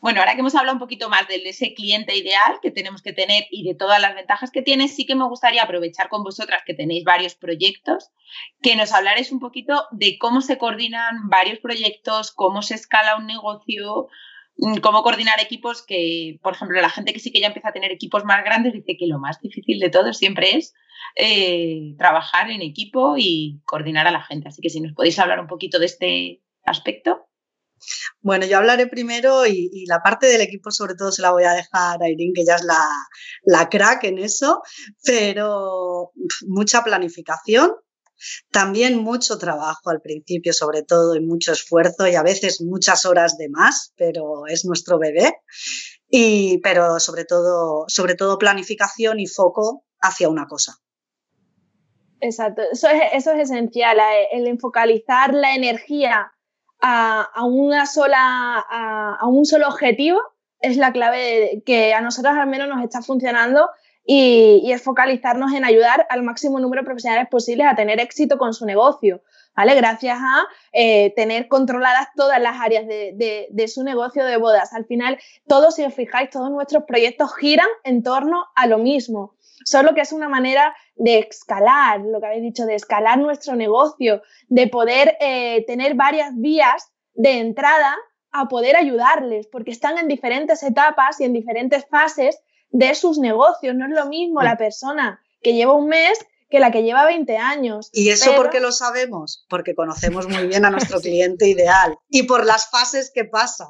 [0.00, 3.12] Bueno, ahora que hemos hablado un poquito más de ese cliente ideal que tenemos que
[3.12, 6.62] tener y de todas las ventajas que tiene, sí que me gustaría aprovechar con vosotras
[6.64, 8.10] que tenéis varios proyectos,
[8.62, 13.26] que nos hablaréis un poquito de cómo se coordinan varios proyectos, cómo se escala un
[13.26, 14.08] negocio,
[14.56, 17.72] mm, cómo coordinar equipos que, por ejemplo, la gente que sí que ya empieza a
[17.72, 20.72] tener equipos más grandes dice que lo más difícil de todo siempre es
[21.16, 24.48] eh, trabajar en equipo y coordinar a la gente.
[24.48, 27.26] Así que si nos podéis hablar un poquito de este aspecto.
[28.20, 31.52] Bueno, yo hablaré primero y, la parte del equipo sobre todo se la voy a
[31.52, 32.78] dejar a Irene, que ya es la,
[33.44, 34.62] la crack en eso,
[35.04, 36.12] pero
[36.46, 37.72] mucha planificación,
[38.50, 43.38] también mucho trabajo al principio, sobre todo, y mucho esfuerzo y a veces muchas horas
[43.38, 45.34] de más, pero es nuestro bebé.
[46.08, 50.76] Y, pero sobre todo, sobre todo planificación y foco hacia una cosa.
[52.20, 56.30] Exacto, eso es, eso es esencial, eh, el enfocalizar la energía
[56.80, 60.20] a, una sola, a, un solo objetivo
[60.60, 63.68] es la clave que a nosotros al menos nos está funcionando
[64.04, 68.54] y, es focalizarnos en ayudar al máximo número de profesionales posibles a tener éxito con
[68.54, 69.22] su negocio,
[69.54, 69.74] ¿vale?
[69.74, 74.72] Gracias a eh, tener controladas todas las áreas de, de, su negocio de bodas.
[74.72, 79.34] Al final, todos, si os fijáis, todos nuestros proyectos giran en torno a lo mismo
[79.64, 84.22] solo que es una manera de escalar, lo que habéis dicho, de escalar nuestro negocio,
[84.48, 87.96] de poder eh, tener varias vías de entrada
[88.32, 92.38] a poder ayudarles, porque están en diferentes etapas y en diferentes fases
[92.70, 93.74] de sus negocios.
[93.74, 96.18] No es lo mismo la persona que lleva un mes
[96.50, 97.90] que la que lleva 20 años.
[97.92, 99.46] ¿Y eso por qué lo sabemos?
[99.48, 103.68] Porque conocemos muy bien a nuestro cliente ideal y por las fases que pasan.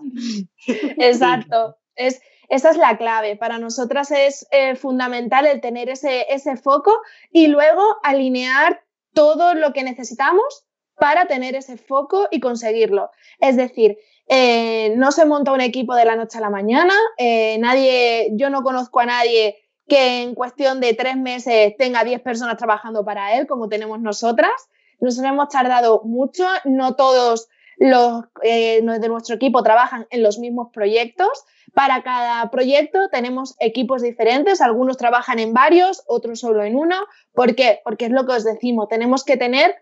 [0.67, 1.77] Exacto.
[1.97, 3.37] Es, esa es la clave.
[3.37, 6.93] Para nosotras es eh, fundamental el tener ese, ese foco
[7.31, 8.83] y luego alinear
[9.15, 13.11] todo lo que necesitamos para tener ese foco y conseguirlo.
[13.39, 17.57] Es decir, eh, no se monta un equipo de la noche a la mañana, eh,
[17.59, 19.57] nadie, yo no conozco a nadie
[19.89, 24.53] que en cuestión de tres meses tenga 10 personas trabajando para él, como tenemos nosotras.
[25.01, 27.49] Nosotros hemos tardado mucho, no todos
[27.81, 34.61] los de nuestro equipo trabajan en los mismos proyectos, para cada proyecto tenemos equipos diferentes,
[34.61, 36.97] algunos trabajan en varios, otros solo en uno.
[37.33, 37.81] ¿Por qué?
[37.83, 39.75] Porque es lo que os decimos, tenemos que tener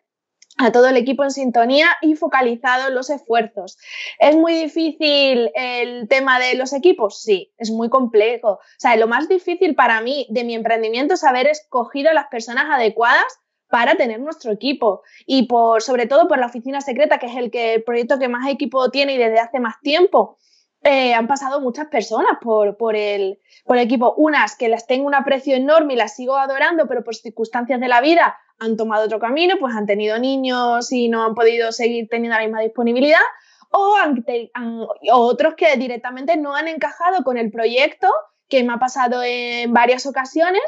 [0.59, 3.79] a todo el equipo en sintonía y focalizado en los esfuerzos.
[4.19, 7.23] ¿Es muy difícil el tema de los equipos?
[7.23, 8.53] Sí, es muy complejo.
[8.53, 12.27] O sea, lo más difícil para mí de mi emprendimiento es haber escogido a las
[12.29, 17.27] personas adecuadas para tener nuestro equipo y por sobre todo por la oficina secreta que
[17.27, 20.39] es el proyecto que más equipo tiene y desde hace más tiempo
[20.83, 24.15] eh, han pasado muchas personas por, el, equipo.
[24.17, 27.89] Unas que las tengo un aprecio enorme y las sigo adorando, pero por circunstancias de
[27.89, 32.09] la vida han tomado otro camino, pues han tenido niños y no han podido seguir
[32.09, 33.21] teniendo la misma disponibilidad.
[33.71, 33.97] O
[35.13, 38.09] otros que directamente no han encajado con el proyecto,
[38.49, 40.63] que me ha pasado en varias ocasiones,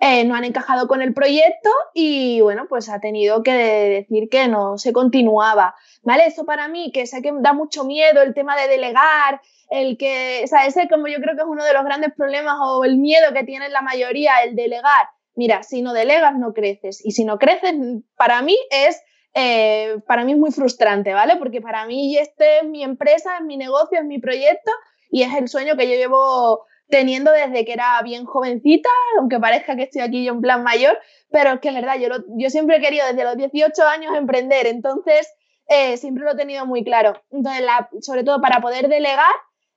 [0.00, 4.48] eh, no han encajado con el proyecto y bueno, pues ha tenido que decir que
[4.48, 5.74] no se continuaba.
[6.02, 6.26] ¿Vale?
[6.26, 10.40] Eso para mí, que sé que da mucho miedo el tema de delegar, el que,
[10.42, 12.96] o sea, ese como yo creo que es uno de los grandes problemas o el
[12.96, 15.10] miedo que tiene la mayoría, el delegar.
[15.34, 17.74] Mira, si no delegas no creces y si no creces,
[18.16, 19.02] para mí es
[19.34, 21.36] eh, para mí es muy frustrante, ¿vale?
[21.36, 24.72] Porque para mí este es mi empresa, es mi negocio, es mi proyecto
[25.10, 29.76] y es el sueño que yo llevo teniendo desde que era bien jovencita, aunque parezca
[29.76, 30.98] que estoy aquí yo en plan mayor,
[31.30, 34.66] pero es que es verdad, yo, yo siempre he querido desde los 18 años emprender,
[34.66, 35.32] entonces
[35.68, 37.22] eh, siempre lo he tenido muy claro.
[37.30, 37.64] Entonces,
[38.00, 39.32] sobre todo para poder delegar,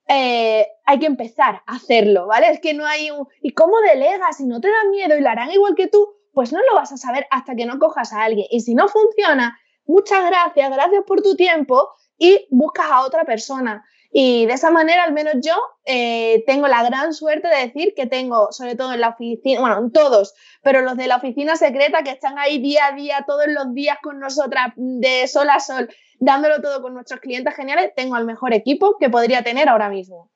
[0.07, 2.49] eh, hay que empezar a hacerlo, ¿vale?
[2.49, 3.27] Es que no hay un...
[3.41, 4.37] ¿Y cómo delegas?
[4.37, 6.91] Si no te da miedo y lo harán igual que tú, pues no lo vas
[6.91, 8.47] a saber hasta que no cojas a alguien.
[8.49, 13.85] Y si no funciona, muchas gracias, gracias por tu tiempo y buscas a otra persona.
[14.15, 18.05] Y de esa manera, al menos yo, eh, tengo la gran suerte de decir que
[18.05, 22.03] tengo, sobre todo en la oficina, bueno, en todos, pero los de la oficina secreta
[22.03, 25.89] que están ahí día a día, todos los días con nosotras, de sol a sol,
[26.19, 30.29] dándolo todo con nuestros clientes geniales, tengo el mejor equipo que podría tener ahora mismo.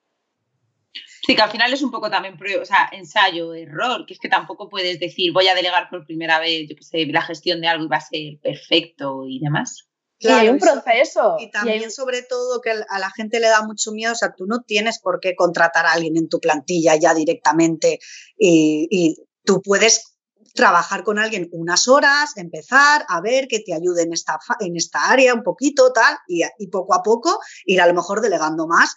[1.22, 4.28] Sí, que al final es un poco también o sea, ensayo, error, que es que
[4.28, 7.68] tampoco puedes decir voy a delegar por primera vez, yo qué sé, la gestión de
[7.68, 9.87] algo y va a ser perfecto y demás.
[10.20, 11.36] Claro, hay un proceso.
[11.40, 14.14] Y también, sobre todo, que a la gente le da mucho miedo.
[14.14, 18.00] O sea, tú no tienes por qué contratar a alguien en tu plantilla ya directamente
[18.38, 20.18] y, tú puedes
[20.56, 25.10] trabajar con alguien unas horas, empezar a ver que te ayude en esta, en esta
[25.10, 28.94] área un poquito, tal, y, poco a poco ir a lo mejor delegando más,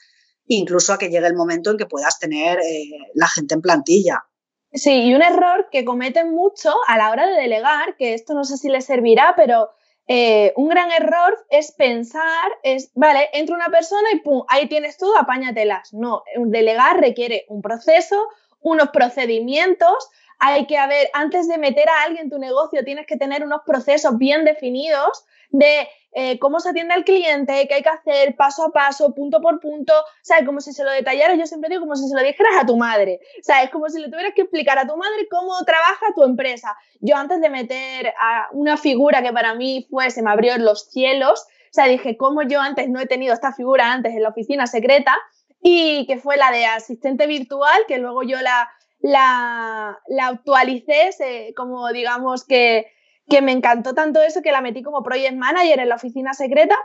[0.47, 4.25] incluso a que llegue el momento en que puedas tener eh, la gente en plantilla.
[4.73, 8.43] Sí, y un error que cometen mucho a la hora de delegar, que esto no
[8.43, 9.71] sé si les servirá, pero
[10.13, 14.97] eh, un gran error es pensar, es, vale, entra una persona y pum, ahí tienes
[14.97, 15.95] todo, apáñatelas.
[15.95, 18.21] No, delegar requiere un proceso,
[18.61, 23.19] unos procedimientos, hay que haber, antes de meter a alguien en tu negocio, tienes que
[23.19, 27.89] tener unos procesos bien definidos de eh, cómo se atiende al cliente, qué hay que
[27.89, 30.45] hacer paso a paso, punto por punto, ¿sabes?
[30.45, 32.77] Como si se lo detallara, yo siempre digo como si se lo dijeras a tu
[32.77, 33.71] madre, ¿sabes?
[33.71, 36.77] Como si le tuvieras que explicar a tu madre cómo trabaja tu empresa.
[37.01, 40.91] Yo antes de meter a una figura que para mí fue, se me abrió los
[40.91, 44.31] cielos, o sea, dije, ¿cómo yo antes no he tenido esta figura antes en la
[44.31, 45.17] oficina secreta?
[45.63, 51.93] Y que fue la de asistente virtual, que luego yo la, la, la actualicé, como
[51.93, 52.87] digamos que
[53.31, 56.77] que me encantó tanto eso que la metí como project manager en la oficina secreta.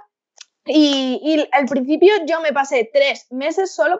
[0.68, 4.00] Y, al principio yo me pasé tres meses solo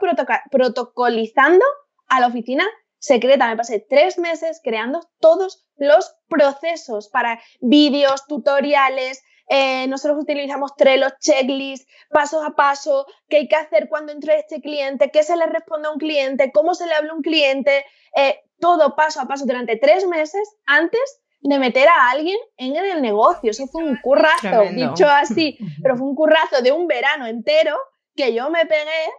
[0.52, 1.66] protocolizando
[2.08, 2.66] a la oficina
[2.98, 3.48] secreta.
[3.48, 9.24] Me pasé tres meses creando todos los procesos para vídeos, tutoriales.
[9.48, 14.60] Eh, nosotros utilizamos Trello, checklists, paso a paso, qué hay que hacer cuando entre este
[14.60, 17.86] cliente, qué se le responde a un cliente, cómo se le habla a un cliente,
[18.16, 23.02] eh, todo paso a paso durante tres meses antes de meter a alguien en el
[23.02, 23.52] negocio.
[23.52, 27.78] Eso fue un currazo, dicho así, pero fue un currazo de un verano entero
[28.16, 29.12] que yo me pegué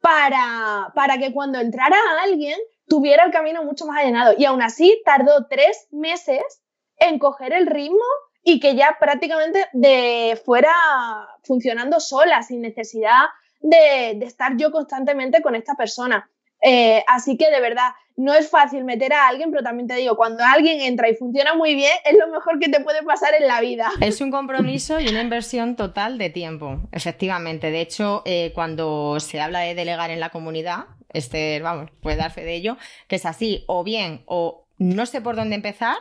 [0.00, 4.34] para, para que cuando entrara alguien tuviera el camino mucho más allanado.
[4.36, 6.42] Y aún así tardó tres meses
[6.96, 8.04] en coger el ritmo
[8.42, 10.74] y que ya prácticamente de fuera
[11.44, 13.24] funcionando sola, sin necesidad
[13.60, 16.30] de, de estar yo constantemente con esta persona.
[16.62, 17.90] Eh, así que de verdad,
[18.20, 21.54] no es fácil meter a alguien, pero también te digo, cuando alguien entra y funciona
[21.54, 23.90] muy bien, es lo mejor que te puede pasar en la vida.
[24.00, 27.70] Es un compromiso y una inversión total de tiempo, efectivamente.
[27.70, 32.30] De hecho, eh, cuando se habla de delegar en la comunidad, este, vamos, puede dar
[32.30, 32.76] fe de ello,
[33.08, 35.96] que es así, o bien, o no sé por dónde empezar,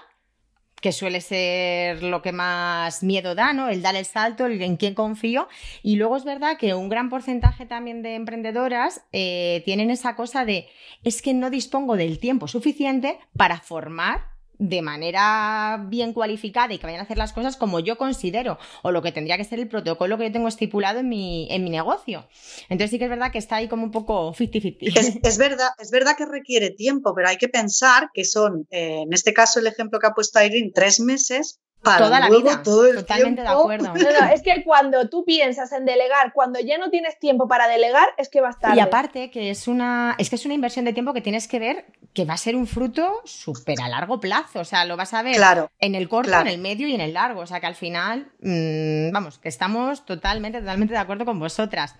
[0.81, 3.69] que suele ser lo que más miedo da, ¿no?
[3.69, 5.47] El dar el salto, el en quién confío.
[5.83, 10.45] Y luego es verdad que un gran porcentaje también de emprendedoras eh, tienen esa cosa
[10.45, 10.67] de
[11.03, 14.28] es que no dispongo del tiempo suficiente para formar
[14.59, 18.91] de manera bien cualificada y que vayan a hacer las cosas como yo considero o
[18.91, 21.69] lo que tendría que ser el protocolo que yo tengo estipulado en mi, en mi
[21.69, 22.27] negocio.
[22.67, 25.21] Entonces sí que es verdad que está ahí como un poco 50-50.
[25.23, 29.13] Es, verdad, es verdad que requiere tiempo, pero hay que pensar que son, eh, en
[29.13, 32.61] este caso el ejemplo que ha puesto Irene, tres meses toda la vida.
[32.63, 33.93] Totalmente de acuerdo.
[34.33, 38.29] es que cuando tú piensas en delegar, cuando ya no tienes tiempo para delegar, es
[38.29, 38.75] que va a estar.
[38.75, 41.59] Y aparte que es una, es que es una inversión de tiempo que tienes que
[41.59, 44.59] ver que va a ser un fruto súper a largo plazo.
[44.59, 45.39] O sea, lo vas a ver
[45.79, 47.41] en el corto, en el medio y en el largo.
[47.41, 51.95] O sea que al final, mm, vamos, que estamos totalmente, totalmente de acuerdo con vosotras.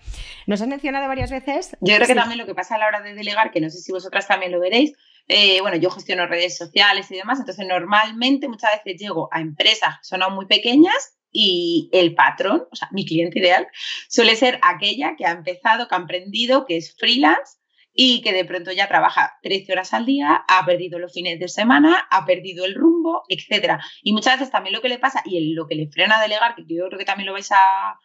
[0.46, 1.76] Nos has mencionado varias veces.
[1.80, 3.78] Yo creo que también lo que pasa a la hora de delegar, que no sé
[3.78, 4.92] si vosotras también lo veréis,
[5.32, 9.96] eh, bueno, yo gestiono redes sociales y demás, entonces normalmente muchas veces llego a empresas
[10.02, 13.68] son muy pequeñas y el patrón, o sea, mi cliente ideal,
[14.08, 17.58] suele ser aquella que ha empezado, que ha emprendido, que es freelance
[17.92, 21.46] y que de pronto ya trabaja 13 horas al día, ha perdido los fines de
[21.46, 23.80] semana, ha perdido el rumbo, etcétera.
[24.02, 26.56] Y muchas veces también lo que le pasa y lo que le frena a delegar,
[26.56, 27.98] que yo creo que también lo vais a,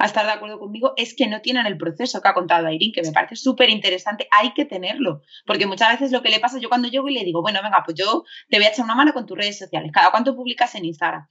[0.00, 2.92] a estar de acuerdo conmigo, es que no tienen el proceso que ha contado Airín,
[2.92, 4.26] que me parece súper interesante.
[4.30, 7.22] Hay que tenerlo, porque muchas veces lo que le pasa, yo cuando llego y le
[7.22, 9.92] digo, bueno, venga, pues yo te voy a echar una mano con tus redes sociales.
[9.92, 11.28] ¿Cada cuánto publicas en Instagram?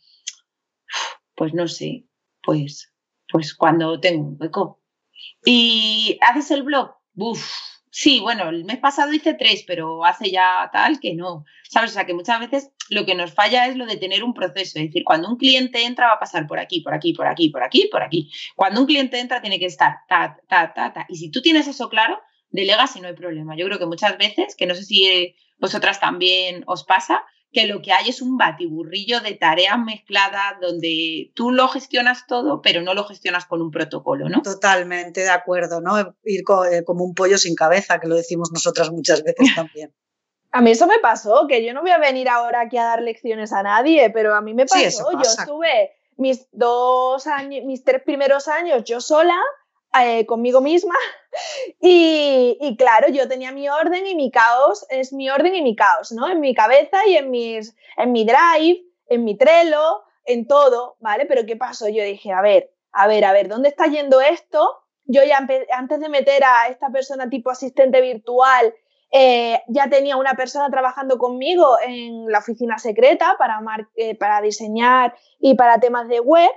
[1.34, 2.06] Pues no sé,
[2.44, 2.94] pues,
[3.28, 4.84] pues cuando tengo un hueco.
[5.44, 6.92] ¿Y haces el blog?
[7.16, 7.52] Uf,
[8.00, 11.44] sí, bueno, el mes pasado hice tres, pero hace ya tal que no.
[11.68, 11.92] ¿Sabes?
[11.92, 14.80] O sea, que muchas veces lo que nos falla es lo de tener un proceso.
[14.80, 17.50] Es decir, cuando un cliente entra va a pasar por aquí, por aquí, por aquí,
[17.50, 18.32] por aquí, por aquí.
[18.56, 21.06] Cuando un cliente entra tiene que estar ta, ta, ta, ta.
[21.10, 22.22] Y si tú tienes eso claro,
[22.52, 23.58] delegas y no hay problema.
[23.58, 27.22] Yo creo que muchas veces, que no sé si vosotras también os pasa,
[27.52, 32.62] que lo que hay es un batiburrillo de tareas mezcladas donde tú lo gestionas todo,
[32.62, 34.42] pero no lo gestionas con un protocolo, ¿no?
[34.42, 35.98] Totalmente de acuerdo, ¿no?
[36.24, 39.94] Ir eh, como un pollo sin cabeza, que lo decimos nosotras muchas veces también.
[40.52, 43.04] A mí eso me pasó, que yo no voy a venir ahora aquí a dar
[43.04, 45.12] lecciones a nadie, pero a mí me pasó.
[45.12, 49.40] Yo estuve mis dos años, mis tres primeros años yo sola,
[50.02, 50.96] eh, conmigo misma,
[51.80, 56.12] y, claro, yo tenía mi orden y mi caos, es mi orden y mi caos,
[56.12, 56.30] ¿no?
[56.30, 61.26] En mi cabeza y en, mis, en mi drive, en mi Trello, en todo, ¿vale?
[61.26, 61.88] Pero ¿qué pasó?
[61.88, 64.80] Yo dije, a ver, a ver, a ver, ¿dónde está yendo esto?
[65.06, 65.40] Yo ya
[65.72, 68.74] antes de meter a esta persona tipo asistente virtual
[69.12, 73.60] eh, ya tenía una persona trabajando conmigo en la oficina secreta para,
[73.96, 76.50] eh, para diseñar y para temas de web.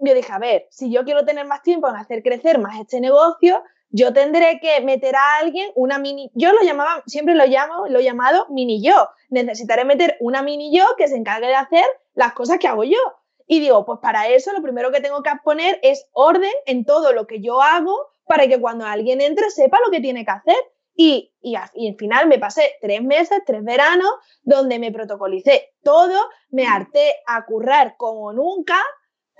[0.00, 3.00] Yo dije, a ver, si yo quiero tener más tiempo en hacer crecer más este
[3.00, 7.86] negocio, yo tendré que meter a alguien una mini, yo lo llamaba, siempre lo llamo,
[7.88, 9.08] lo he llamado mini yo.
[9.28, 11.84] Necesitaré meter una mini yo que se encargue de hacer
[12.14, 12.98] las cosas que hago yo.
[13.46, 17.12] Y digo, pues para eso lo primero que tengo que poner es orden en todo
[17.12, 20.56] lo que yo hago para que cuando alguien entre sepa lo que tiene que hacer.
[20.94, 24.10] Y, y, al final me pasé tres meses, tres veranos,
[24.42, 28.76] donde me protocolicé todo, me harté a currar como nunca,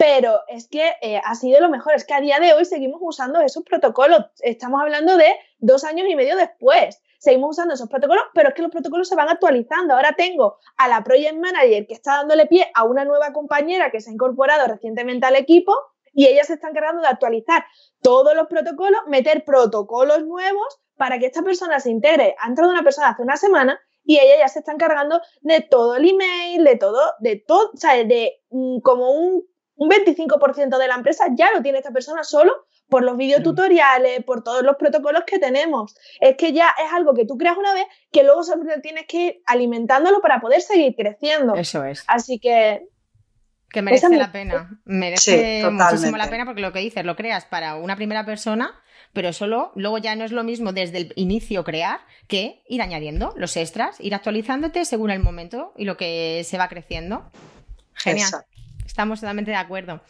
[0.00, 1.92] pero es que eh, ha sido lo mejor.
[1.94, 4.24] Es que a día de hoy seguimos usando esos protocolos.
[4.40, 5.28] Estamos hablando de
[5.58, 7.02] dos años y medio después.
[7.18, 9.92] Seguimos usando esos protocolos, pero es que los protocolos se van actualizando.
[9.92, 14.00] Ahora tengo a la Project Manager que está dándole pie a una nueva compañera que
[14.00, 15.74] se ha incorporado recientemente al equipo
[16.14, 17.66] y ella se está encargando de actualizar
[18.00, 22.36] todos los protocolos, meter protocolos nuevos para que esta persona se integre.
[22.38, 25.96] Ha entrado una persona hace una semana y ella ya se está encargando de todo
[25.96, 29.44] el email, de todo, de todo, o sea, de mm, como un,
[29.80, 32.52] un 25% de la empresa ya lo tiene esta persona solo
[32.90, 35.96] por los videotutoriales, por todos los protocolos que tenemos.
[36.20, 39.16] Es que ya es algo que tú creas una vez que luego siempre tienes que
[39.18, 41.54] ir alimentándolo para poder seguir creciendo.
[41.54, 42.04] Eso es.
[42.08, 42.88] Así que
[43.70, 44.82] que merece la pena.
[44.84, 49.32] Merece muchísimo la pena porque lo que dices, lo creas para una primera persona pero
[49.32, 53.56] solo luego ya no es lo mismo desde el inicio crear que ir añadiendo los
[53.56, 57.28] extras, ir actualizándote según el momento y lo que se va creciendo.
[57.94, 58.30] Genial.
[58.90, 60.02] Estamos totalmente de acuerdo.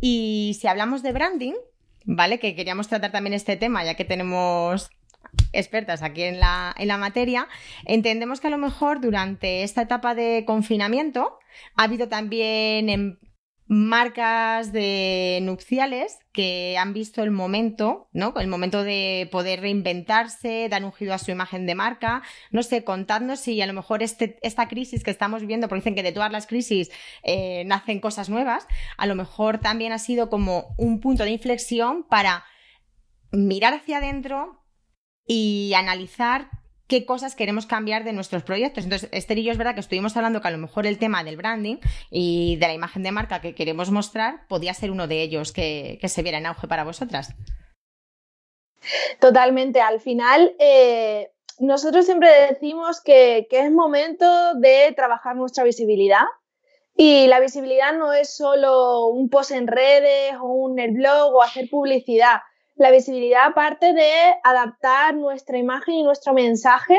[0.00, 1.52] Y si hablamos de branding,
[2.06, 2.38] ¿vale?
[2.38, 4.90] Que queríamos tratar también este tema, ya que tenemos
[5.52, 7.46] expertas aquí en la, en la materia,
[7.84, 11.38] entendemos que a lo mejor durante esta etapa de confinamiento
[11.76, 13.18] ha habido también en
[13.72, 18.34] marcas de nupciales que han visto el momento, ¿no?
[18.36, 22.22] El momento de poder reinventarse, dar un giro a su imagen de marca.
[22.50, 25.94] No sé, contadnos si a lo mejor este, esta crisis que estamos viviendo, porque dicen
[25.94, 26.90] que de todas las crisis
[27.22, 28.66] eh, nacen cosas nuevas,
[28.98, 32.44] a lo mejor también ha sido como un punto de inflexión para
[33.30, 34.62] mirar hacia adentro
[35.26, 36.50] y analizar
[36.92, 38.84] qué cosas queremos cambiar de nuestros proyectos.
[38.84, 41.24] Entonces, Esther y yo es verdad que estuvimos hablando que a lo mejor el tema
[41.24, 41.76] del branding
[42.10, 45.98] y de la imagen de marca que queremos mostrar podía ser uno de ellos que,
[46.04, 47.34] se viera en auge para vosotras.
[49.20, 49.80] Totalmente.
[49.80, 51.30] Al final, eh,
[51.60, 56.26] nosotros siempre decimos que, es momento de trabajar nuestra visibilidad.
[56.94, 61.42] Y la visibilidad no es solo un post en redes o un el blog o
[61.42, 62.40] hacer publicidad.
[62.82, 64.10] La visibilidad parte de
[64.42, 66.98] adaptar nuestra imagen y nuestro mensaje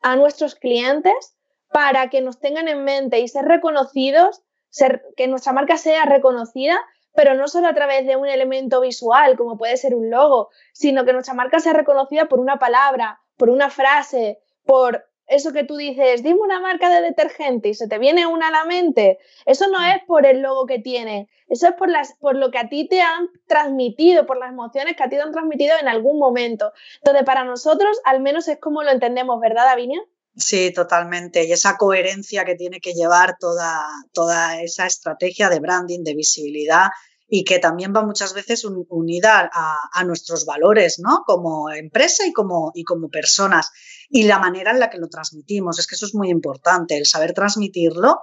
[0.00, 1.36] a nuestros clientes
[1.68, 6.76] para que nos tengan en mente y ser reconocidos, ser, que nuestra marca sea reconocida,
[7.14, 11.04] pero no solo a través de un elemento visual, como puede ser un logo, sino
[11.04, 15.76] que nuestra marca sea reconocida por una palabra, por una frase, por eso que tú
[15.76, 19.68] dices, dime una marca de detergente y se te viene una a la mente, eso
[19.68, 22.68] no es por el logo que tiene, eso es por, las, por lo que a
[22.68, 26.18] ti te han transmitido, por las emociones que a ti te han transmitido en algún
[26.18, 26.72] momento.
[26.96, 30.00] Entonces, para nosotros, al menos es como lo entendemos, ¿verdad, Davinia?
[30.36, 31.44] Sí, totalmente.
[31.44, 36.88] Y esa coherencia que tiene que llevar toda, toda esa estrategia de branding, de visibilidad
[37.34, 41.22] y que también va muchas veces unida a, nuestros valores, ¿no?
[41.24, 43.70] Como empresa y como, y como personas.
[44.10, 47.06] Y la manera en la que lo transmitimos, es que eso es muy importante, el
[47.06, 48.22] saber transmitirlo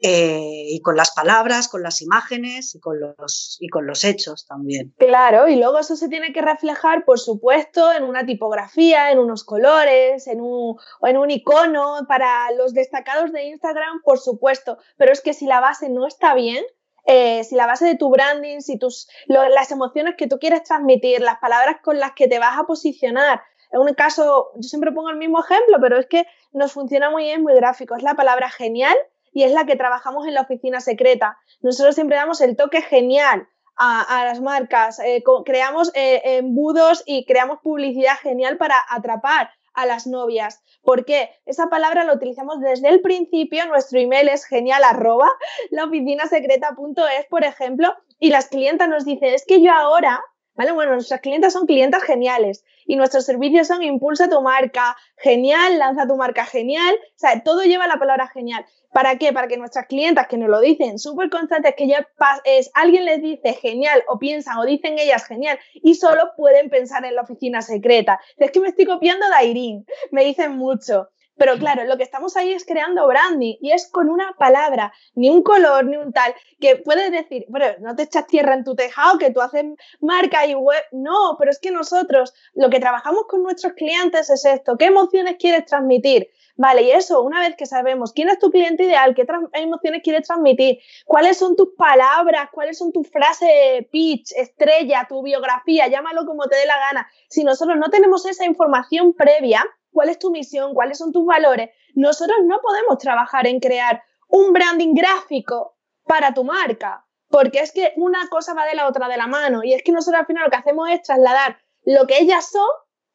[0.00, 4.46] eh, y con las palabras, con las imágenes y con, los, y con los hechos
[4.46, 4.94] también.
[4.98, 9.44] Claro, y luego eso se tiene que reflejar, por supuesto, en una tipografía, en unos
[9.44, 15.20] colores, en un, en un icono, para los destacados de Instagram, por supuesto, pero es
[15.20, 16.64] que si la base no está bien,
[17.04, 21.20] eh, si la base de tu branding, si tus, las emociones que tú quieres transmitir,
[21.20, 23.42] las palabras con las que te vas a posicionar,
[23.72, 27.24] En un caso, yo siempre pongo el mismo ejemplo, pero es que nos funciona muy
[27.24, 27.96] bien, muy gráfico.
[27.96, 28.96] Es la palabra genial
[29.32, 31.38] y es la que trabajamos en la oficina secreta.
[31.62, 37.58] Nosotros siempre damos el toque genial a, las marcas, eh, creamos eh, embudos y creamos
[37.62, 40.62] publicidad genial para atrapar a las novias.
[40.82, 45.28] porque Esa palabra la utilizamos desde el principio, nuestro email es genial arroba
[45.70, 50.22] la oficina secreta.es, por ejemplo, y las clientas nos dicen, es que yo ahora
[50.54, 50.72] ¿Vale?
[50.72, 56.06] Bueno, nuestras clientes son clientes geniales y nuestros servicios son impulsa tu marca, genial, lanza
[56.06, 58.66] tu marca genial, o sea, todo lleva la palabra genial.
[58.92, 59.32] ¿Para qué?
[59.32, 62.06] Para que nuestras clientas que nos lo dicen súper constantes, que ya
[62.44, 67.04] es, alguien les dice genial o piensan o dicen ellas genial y solo pueden pensar
[67.06, 68.20] en la oficina secreta.
[68.36, 71.08] Es que me estoy copiando de Irene, me dicen mucho.
[71.36, 75.30] Pero claro, lo que estamos ahí es creando branding y es con una palabra, ni
[75.30, 78.74] un color, ni un tal, que puedes decir, bueno, no te echas tierra en tu
[78.74, 79.64] tejado, que tú haces
[80.00, 80.82] marca y web.
[80.92, 84.76] No, pero es que nosotros lo que trabajamos con nuestros clientes es esto.
[84.76, 86.28] ¿Qué emociones quieres transmitir?
[86.56, 90.26] Vale, y eso, una vez que sabemos quién es tu cliente ideal, qué emociones quieres
[90.26, 96.46] transmitir, cuáles son tus palabras, cuáles son tus frases pitch, estrella, tu biografía, llámalo como
[96.48, 97.08] te dé la gana.
[97.28, 101.70] Si nosotros no tenemos esa información previa, cuál es tu misión, cuáles son tus valores,
[101.94, 107.92] nosotros no podemos trabajar en crear un branding gráfico para tu marca, porque es que
[107.96, 110.44] una cosa va de la otra de la mano y es que nosotros al final
[110.44, 112.68] lo que hacemos es trasladar lo que ellas son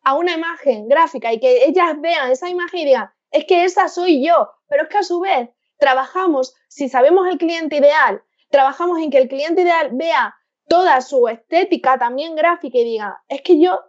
[0.03, 3.89] a una imagen gráfica y que ellas vean esa imagen y digan, es que esa
[3.89, 8.99] soy yo, pero es que a su vez trabajamos, si sabemos el cliente ideal, trabajamos
[8.99, 10.35] en que el cliente ideal vea
[10.67, 13.81] toda su estética también gráfica y diga, es que yo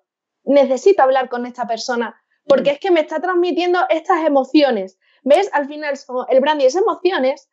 [0.44, 4.98] necesito hablar con esta persona porque es que me está transmitiendo estas emociones.
[5.22, 5.50] ¿Ves?
[5.52, 7.50] Al final el branding es emociones,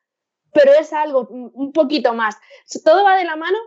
[0.54, 2.38] pero es algo un poquito más.
[2.84, 3.58] Todo va de la mano,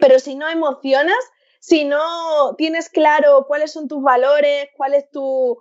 [0.00, 1.18] pero si no emocionas,
[1.60, 5.58] si no tienes claro cuáles son tus valores, cuál es tu,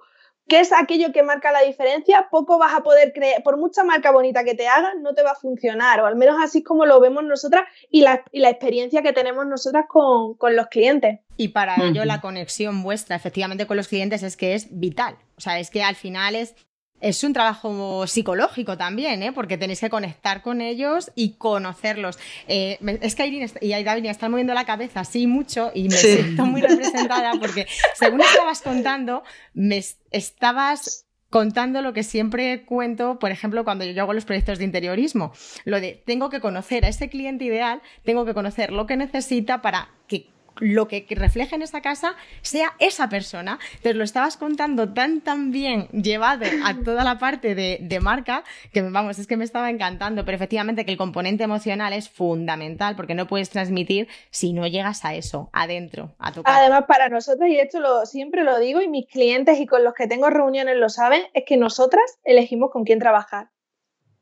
[0.47, 4.11] qué es aquello que marca la diferencia, poco vas a poder creer, por mucha marca
[4.11, 6.99] bonita que te hagan, no te va a funcionar, o al menos así como lo
[6.99, 11.19] vemos nosotras y la, experiencia que tenemos nosotras con, los clientes.
[11.37, 15.17] Y para ello la conexión vuestra efectivamente con los clientes es que es vital.
[15.37, 16.55] O sea, es que al final es
[17.01, 19.31] es un trabajo psicológico también, ¿eh?
[19.33, 22.17] porque tenéis que conectar con ellos y conocerlos.
[22.47, 26.45] Eh, es que Irene y David están moviendo la cabeza así mucho y me siento
[26.45, 29.23] muy representada porque según estabas contando,
[29.53, 34.65] me estabas contando lo que siempre cuento, por ejemplo, cuando yo hago los proyectos de
[34.65, 35.31] interiorismo,
[35.63, 39.61] lo de tengo que conocer a ese cliente ideal, tengo que conocer lo que necesita
[39.61, 40.27] para que
[40.59, 43.59] lo que refleje en esa casa sea esa persona.
[43.73, 48.43] Entonces lo estabas contando tan, tan bien llevado a toda la parte de, marca
[48.73, 50.25] que, vamos, es que me estaba encantando.
[50.25, 55.05] Pero efectivamente que el componente emocional es fundamental porque no puedes transmitir si no llegas
[55.05, 56.59] a eso, adentro, a tu casa.
[56.59, 59.93] Además, para nosotros, y esto lo, siempre lo digo y mis clientes y con los
[59.93, 63.49] que tengo reuniones lo saben, es que nosotras elegimos con quién trabajar.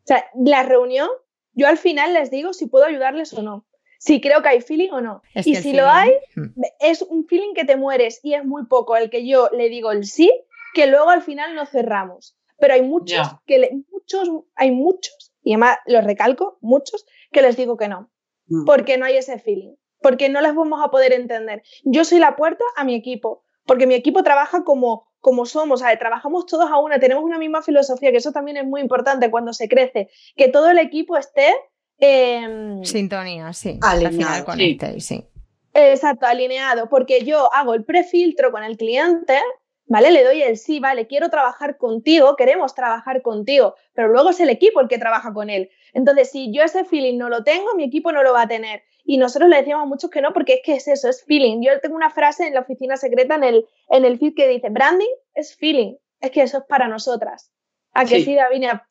[0.03, 1.09] O sea, la reunión,
[1.53, 3.65] yo al final les digo si puedo ayudarles o no
[3.99, 5.21] si creo que hay feeling o no.
[5.35, 6.61] y si lo hay, hmm.
[6.79, 9.91] es un feeling que te mueres y es muy poco el que yo le digo
[9.91, 10.31] el sí,
[10.73, 12.35] que luego al final no cerramos.
[12.57, 17.77] Pero hay muchos que muchos, hay muchos, y además los recalco, muchos que les digo
[17.77, 18.09] que no,
[18.47, 18.65] hmm.
[18.65, 21.61] porque no hay ese feeling, porque no les vamos a poder entender.
[21.83, 26.45] Yo soy la puerta a mi equipo, porque mi equipo trabaja como como somos, trabajamos
[26.45, 29.67] todos a una, tenemos una misma filosofía, que eso también es muy importante cuando se
[29.67, 31.53] crece, que todo el equipo esté
[31.99, 33.77] Em, Sintonía, sí.
[33.81, 34.53] Alineado.
[34.99, 35.25] sí.
[35.73, 39.39] Exacto, alineado, porque yo hago el prefiltro con el cliente,
[39.85, 40.11] ¿vale?
[40.11, 44.49] Le doy el sí, vale, quiero trabajar contigo, queremos trabajar contigo, pero luego es el
[44.49, 45.69] equipo el que trabaja con él.
[45.93, 48.83] Entonces, si yo ese feeling no lo tengo, mi equipo no lo va a tener.
[49.03, 51.61] Y nosotros le decíamos a muchos que no, porque es que es eso, es feeling.
[51.61, 54.69] Yo tengo una frase en la oficina secreta, en el, en el feed, que dice,
[54.69, 55.95] branding es feeling.
[56.19, 57.51] Es que eso es para nosotras.
[57.93, 58.87] ¿A que sí, sí Davinia?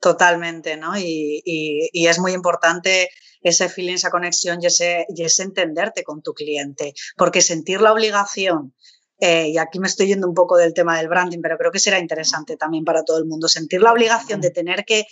[0.00, 0.96] Totalmente, ¿no?
[0.96, 6.32] Y, es muy importante ese feeling, esa conexión y ese, y ese entenderte con tu
[6.34, 8.74] cliente, porque sentir la obligación,
[9.20, 11.80] eh, y aquí me estoy yendo un poco del tema del branding, pero creo que
[11.80, 15.06] será interesante también para todo el mundo, sentir la obligación de tener que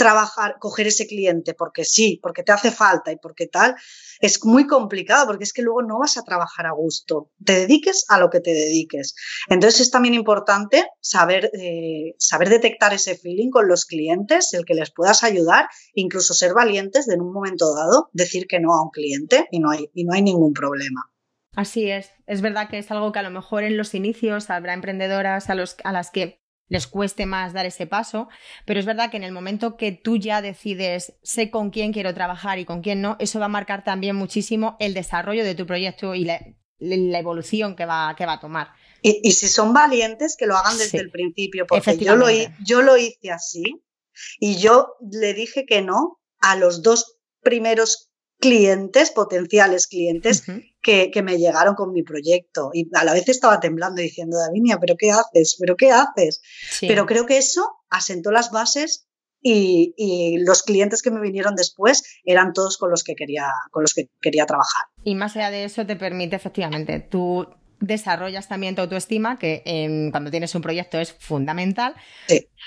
[0.00, 3.76] trabajar, coger ese cliente porque sí, porque te hace falta y porque tal,
[4.18, 8.06] es muy complicado porque es que luego no vas a trabajar a gusto, te dediques
[8.08, 9.14] a lo que te dediques.
[9.50, 14.72] Entonces es también importante saber, eh, saber detectar ese feeling con los clientes, el que
[14.72, 18.82] les puedas ayudar, incluso ser valientes de en un momento dado decir que no a
[18.82, 21.12] un cliente y no hay, y no hay ningún problema.
[21.54, 24.72] Así es, es verdad que es algo que a lo mejor en los inicios habrá
[24.72, 26.39] emprendedoras a, los, a las que
[26.70, 28.28] les cueste más dar ese paso,
[28.64, 32.14] pero es verdad que en el momento que tú ya decides sé con quién quiero
[32.14, 35.66] trabajar y con quién no, eso va a marcar también muchísimo el desarrollo de tu
[35.66, 38.68] proyecto y la evolución que va, que va a tomar.
[39.02, 42.26] Y, si son valientes, que lo hagan desde el principio, porque yo lo,
[42.64, 43.82] yo lo hice así
[44.38, 50.44] y yo le dije que no a los dos primeros clientes, potenciales clientes,
[50.82, 52.70] que, me llegaron con mi proyecto.
[52.72, 55.56] Y a la vez estaba temblando diciendo, Davinia, ¿pero qué haces?
[55.58, 56.40] ¿Pero qué haces?
[56.80, 59.06] Pero creo que eso asentó las bases
[59.42, 63.82] y, y, los clientes que me vinieron después eran todos con los que quería, con
[63.82, 64.82] los que quería trabajar.
[65.04, 67.46] Y más allá de eso te permite efectivamente tú
[67.80, 69.62] desarrollas también tu autoestima, que
[70.10, 71.94] cuando tienes un proyecto es fundamental,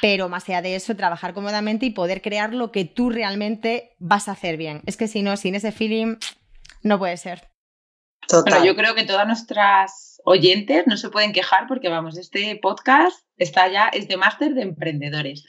[0.01, 4.27] pero más allá de eso, trabajar cómodamente y poder crear lo que tú realmente vas
[4.27, 4.81] a hacer bien.
[4.85, 6.15] Es que si no, sin ese feeling,
[6.81, 7.52] no puede ser.
[8.29, 13.25] Bueno, yo creo que todas nuestras oyentes no se pueden quejar porque, vamos, este podcast
[13.37, 15.45] está ya, es de máster de emprendedores.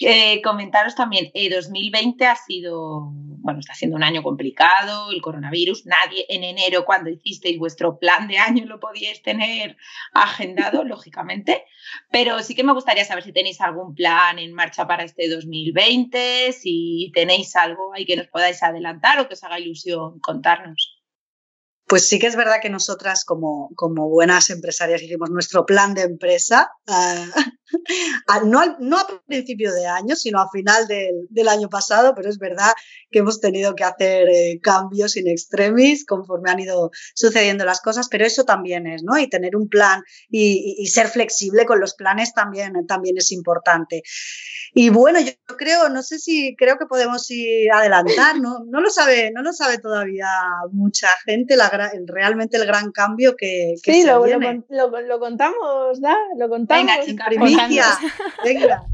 [0.00, 5.86] Eh, comentaros también, 2020 eh, ha sido, bueno, está siendo un año complicado, el coronavirus,
[5.86, 9.76] nadie en enero cuando hicisteis vuestro plan de año lo podíais tener
[10.12, 11.64] agendado, lógicamente,
[12.10, 16.52] pero sí que me gustaría saber si tenéis algún plan en marcha para este 2020,
[16.52, 20.97] si tenéis algo ahí que nos podáis adelantar o que os haga ilusión contarnos.
[21.88, 26.02] Pues sí que es verdad que nosotras como, como buenas empresarias hicimos nuestro plan de
[26.02, 27.26] empresa, ah,
[28.44, 32.38] no, al, no, a principio de año, sino a final del, año pasado, pero es
[32.38, 32.72] verdad
[33.10, 38.08] que hemos tenido que hacer eh, cambios in extremis conforme han ido sucediendo las cosas,
[38.10, 39.18] pero eso también es, ¿no?
[39.18, 44.02] Y tener un plan y, y ser flexible con los planes también, también es importante.
[44.74, 48.64] Y bueno, yo creo, no sé si creo que podemos ir adelantar, ¿no?
[48.66, 50.28] No lo sabe, no lo sabe todavía
[50.72, 51.68] mucha gente, la
[52.06, 56.16] realmente el gran cambio que, sí, lo, Lo, contamos, ¿da?
[56.36, 56.86] Lo contamos.
[56.86, 57.04] Venga,
[58.44, 58.84] Venga.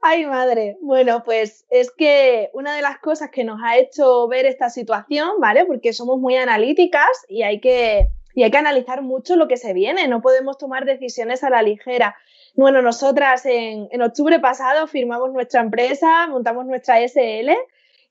[0.00, 0.76] Ay, madre.
[0.80, 5.32] Bueno, pues es que una de las cosas que nos ha hecho ver esta situación,
[5.38, 5.64] ¿vale?
[5.64, 9.72] Porque somos muy analíticas y hay que, y hay que analizar mucho lo que se
[9.72, 10.08] viene.
[10.08, 12.16] No podemos tomar decisiones a la ligera.
[12.54, 17.50] Bueno, nosotras en, en octubre pasado firmamos nuestra empresa, montamos nuestra SL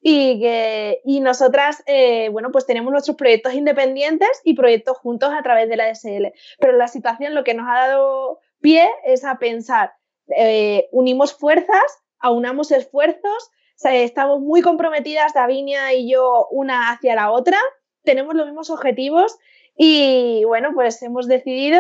[0.08, 5.42] y, que, y nosotras, eh, bueno, pues tenemos nuestros proyectos independientes y proyectos juntos a
[5.42, 6.28] través de la SL.
[6.60, 9.92] Pero la situación lo que nos ha dado pie es a pensar,
[10.36, 11.84] eh, unimos fuerzas,
[12.18, 13.52] aunamos esfuerzos,
[13.84, 17.60] estamos muy comprometidas, Davinia y yo, una hacia la otra,
[18.04, 19.38] tenemos los mismos objetivos
[19.78, 21.80] y, bueno, pues hemos decidido,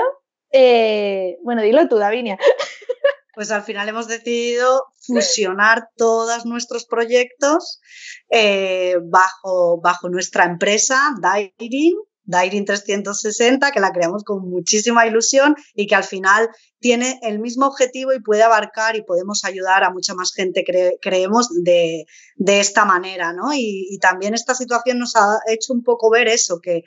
[0.52, 2.38] eh, bueno, dilo tú, Davinia.
[3.34, 7.82] pues al final hemos decidido fusionar todos nuestros proyectos
[8.30, 11.96] eh, bajo, bajo nuestra empresa, Dairin,
[12.26, 16.50] Dairin 360, que la creamos con muchísima ilusión y que al final
[16.80, 20.64] tiene el mismo objetivo y puede abarcar y podemos ayudar a mucha más gente,
[21.02, 22.06] creemos, de,
[22.36, 23.54] de, esta manera, ¿no?
[23.54, 26.84] Y, y, también esta situación nos ha hecho un poco ver eso, que,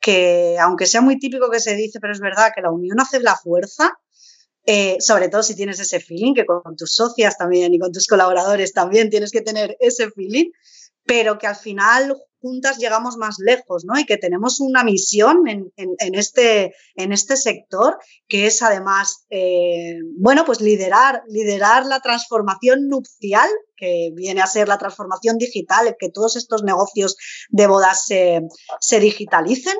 [0.00, 3.20] que aunque sea muy típico que se dice, pero es verdad que la unión hace
[3.20, 3.98] la fuerza,
[4.64, 8.06] eh, sobre todo si tienes ese feeling, que con tus socias también y con tus
[8.06, 10.50] colaboradores también tienes que tener ese feeling,
[11.04, 13.98] pero que al final juntas llegamos más lejos, ¿no?
[13.98, 17.98] Y que tenemos una misión en, en, este, en este sector,
[18.28, 24.68] que es además, eh, bueno, pues liderar, liderar la transformación nupcial, que viene a ser
[24.68, 27.16] la transformación digital, que todos estos negocios
[27.48, 28.42] de bodas se,
[28.80, 29.76] se digitalicen.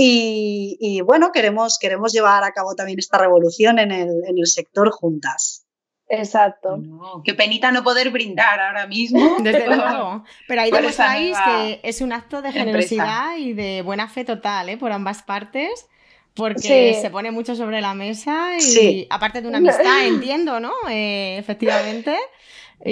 [0.00, 4.90] Y, bueno, queremos, queremos llevar a cabo también esta revolución en el, en el sector
[4.92, 5.66] juntas.
[6.08, 6.80] Exacto.
[7.24, 9.36] qué penita no poder brindar ahora mismo.
[9.42, 10.24] Desde luego.
[10.46, 14.76] Pero ahí demostráis que es un acto de generosidad y de buena fe total, ¿eh?
[14.76, 15.88] Por ambas partes.
[16.34, 20.72] Porque se pone mucho sobre la mesa y aparte de una amistad, entiendo, ¿no?
[20.88, 22.16] Eh, efectivamente.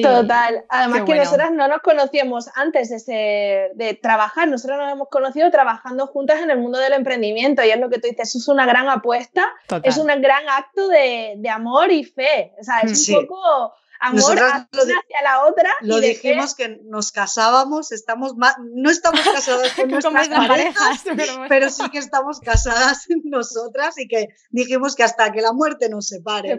[0.03, 0.65] Total.
[0.69, 6.07] Además que nosotras no nos conocíamos antes de, de trabajar, nosotras nos hemos conocido trabajando
[6.07, 7.63] juntas en el mundo del emprendimiento.
[7.65, 9.47] Y es lo que tú dices, eso es una gran apuesta,
[9.83, 12.53] es un gran acto de, de, amor y fe.
[12.61, 15.71] O sea, es un poco amor hacia la otra.
[15.81, 16.81] Lo dijimos que...
[16.85, 21.05] nos casábamos, estamos no estamos casadas con nuestras parejas,
[21.49, 26.09] pero sí que estamos casadas nosotras y que dijimos que hasta que la muerte nos
[26.09, 26.59] separe.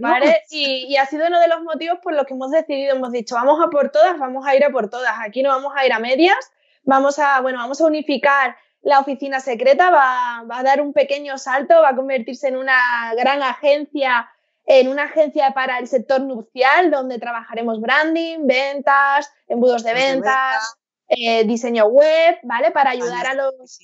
[0.50, 3.36] y, y, ha sido uno de los motivos por los que hemos decidido, hemos dicho,
[3.36, 5.94] vamos a por todas, vamos a ir a por todas, aquí no vamos a ir
[5.94, 6.52] a medias,
[6.84, 11.38] vamos a, bueno, vamos a unificar la oficina secreta, va, va a dar un pequeño
[11.38, 14.30] salto, va a convertirse en una gran agencia
[14.68, 20.76] en una agencia para el sector nupcial donde trabajaremos branding, ventas, embudos de ventas,
[21.08, 22.72] eh, diseño web, ¿vale?
[22.72, 23.80] Para ayudar a los...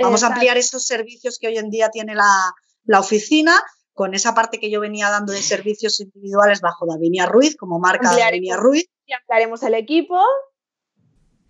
[0.00, 3.52] Vamos a ampliar esos servicios que hoy en día tiene la, oficina
[3.92, 8.14] con esa parte que yo venía dando de servicios individuales bajo Davinia Ruiz, como marca
[8.16, 8.86] Davinia Ruiz.
[9.04, 10.18] Y ampliaremos el equipo.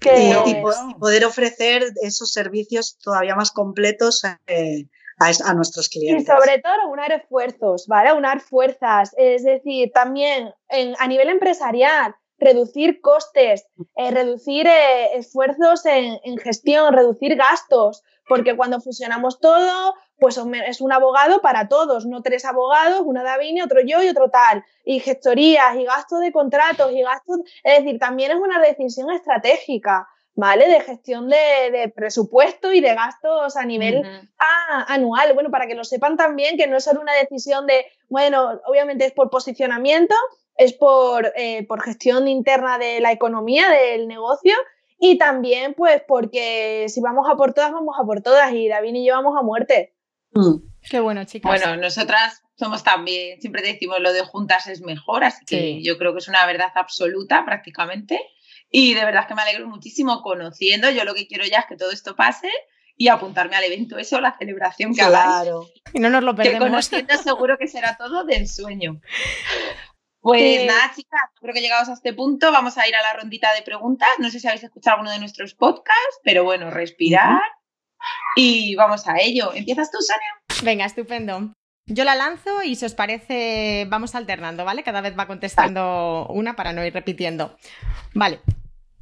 [0.00, 0.54] y,
[0.98, 4.88] poder ofrecer esos servicios todavía más completos eh,
[5.18, 6.22] a, nuestros clientes.
[6.22, 8.10] Y sobre todo aunar esfuerzos, ¿vale?
[8.10, 9.14] Aunar fuerzas.
[9.16, 10.52] Es decir, también
[10.98, 18.80] a nivel empresarial, reducir costes, eh, reducir eh, esfuerzos en, gestión, reducir gastos, porque cuando
[18.80, 24.02] fusionamos todo, pues es un abogado para todos, no tres abogados, una Davini, otro yo
[24.02, 28.38] y otro tal, y gestorías, y gastos de contratos, y gastos, es decir, también es
[28.38, 30.08] una decisión estratégica.
[30.36, 30.68] ¿Vale?
[30.68, 34.02] De gestión de, presupuesto y de gastos a nivel
[34.86, 35.32] anual.
[35.34, 39.06] Bueno, para que lo sepan también, que no es solo una decisión de, bueno, obviamente
[39.06, 40.14] es por posicionamiento,
[40.56, 44.54] es por, eh, por gestión interna de la economía, del negocio,
[44.98, 48.94] y también, pues, porque si vamos a por todas, vamos a por todas, y David
[48.94, 49.94] y yo vamos a muerte.
[50.32, 50.56] Mm.
[50.88, 51.50] Qué bueno, chicas.
[51.50, 56.12] Bueno, nosotras somos también, siempre decimos lo de juntas es mejor, así que yo creo
[56.12, 58.20] que es una verdad absoluta prácticamente.
[58.70, 60.90] Y de verdad que me alegro muchísimo conociendo.
[60.90, 62.50] Yo lo que quiero ya es que todo esto pase
[62.96, 65.68] y apuntarme al evento eso, la celebración que claro.
[65.92, 66.58] Y no nos lo perdemos.
[66.58, 69.00] Que conociendo seguro que será todo del sueño.
[70.20, 73.54] Pues nada, chicas, creo que llegados a este punto vamos a ir a la rondita
[73.54, 74.08] de preguntas.
[74.18, 77.40] No sé si habéis escuchado alguno de nuestros podcasts, pero bueno, respirar
[78.34, 79.52] y vamos a ello.
[79.54, 80.64] ¿Empiezas tú, Sonia?
[80.64, 81.52] Venga, estupendo.
[81.88, 84.82] Yo la lanzo y si os parece, vamos alternando, ¿vale?
[84.82, 87.56] Cada vez va contestando una para no ir repitiendo.
[88.12, 88.40] Vale.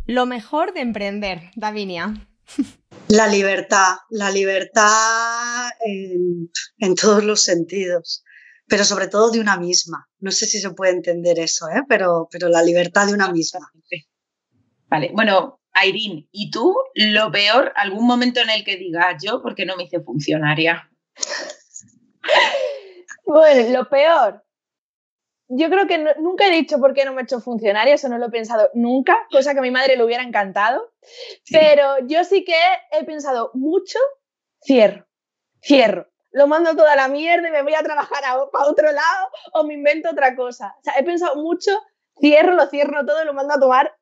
[0.06, 2.14] Lo mejor de emprender, Davinia.
[3.08, 8.24] La libertad, la libertad en, todos los sentidos,
[8.66, 10.08] pero sobre todo de una misma.
[10.20, 11.82] No sé si se puede entender eso, ¿eh?
[11.86, 13.70] pero, pero la libertad de una misma.
[14.88, 19.66] Vale, bueno, Airín, ¿y tú lo peor, algún momento en el que digas yo, porque
[19.66, 20.90] no me hice funcionaria?
[23.26, 24.44] Bueno, lo peor.
[25.48, 28.18] Yo creo que nunca he dicho por qué no me he hecho funcionaria, eso no
[28.18, 30.92] lo he pensado nunca, cosa que a mi madre le hubiera encantado.
[31.50, 32.56] Pero yo sí que
[32.92, 33.98] he pensado mucho,
[34.62, 35.06] cierro,
[35.62, 36.08] cierro.
[36.30, 39.74] Lo mando toda la mierda y me voy a trabajar para otro lado o me
[39.74, 40.74] invento otra cosa.
[40.80, 41.70] O sea, he pensado mucho,
[42.18, 43.96] cierro, lo cierro todo y lo mando a tomar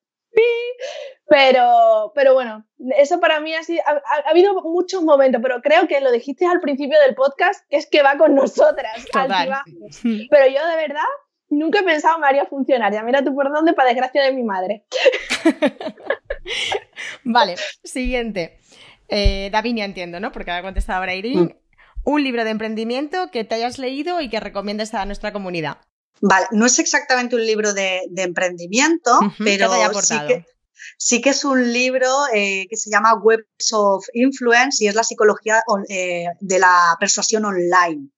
[1.27, 2.67] pero, pero bueno,
[2.99, 6.61] eso para mí ha, sido, ha, habido muchos momentos, pero creo que lo dijiste al
[6.61, 9.07] principio del podcast, que es que va con nosotras.
[10.31, 11.01] Pero yo de verdad
[11.49, 13.03] nunca he pensado en María funcionaria.
[13.03, 14.85] Mira tú por dónde, para desgracia de mi madre.
[17.25, 18.59] vale, siguiente.
[19.09, 20.33] Eh, Davinia entiendo, ¿no?
[20.33, 21.41] Porque ha contestado ahora Irene.
[21.41, 21.55] Mm.
[22.05, 25.79] Un libro de emprendimiento que te hayas leído y que recomiendes a nuestra comunidad.
[26.23, 30.47] Vale, no es exactamente un libro de, emprendimiento, pero sí que,
[30.97, 35.03] sí que, es un libro eh, que se llama Webs of Influence y es la
[35.03, 38.09] psicología eh, de la persuasión online.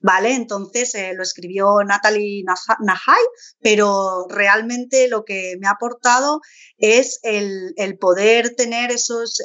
[0.00, 0.34] ¿Vale?
[0.34, 3.24] Entonces eh, lo escribió Natalie Nahai,
[3.60, 6.42] pero realmente lo que me ha aportado
[6.76, 9.42] es el, poder tener esos,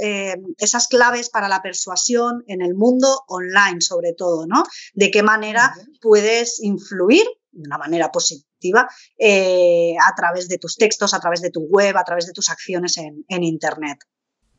[0.57, 4.63] esas claves para la persuasión en el mundo online, sobre todo, ¿no?
[4.93, 8.87] De qué manera puedes influir de una manera positiva
[9.17, 12.49] eh, a través de tus textos, a través de tu web, a través de tus
[12.49, 13.99] acciones en, Internet.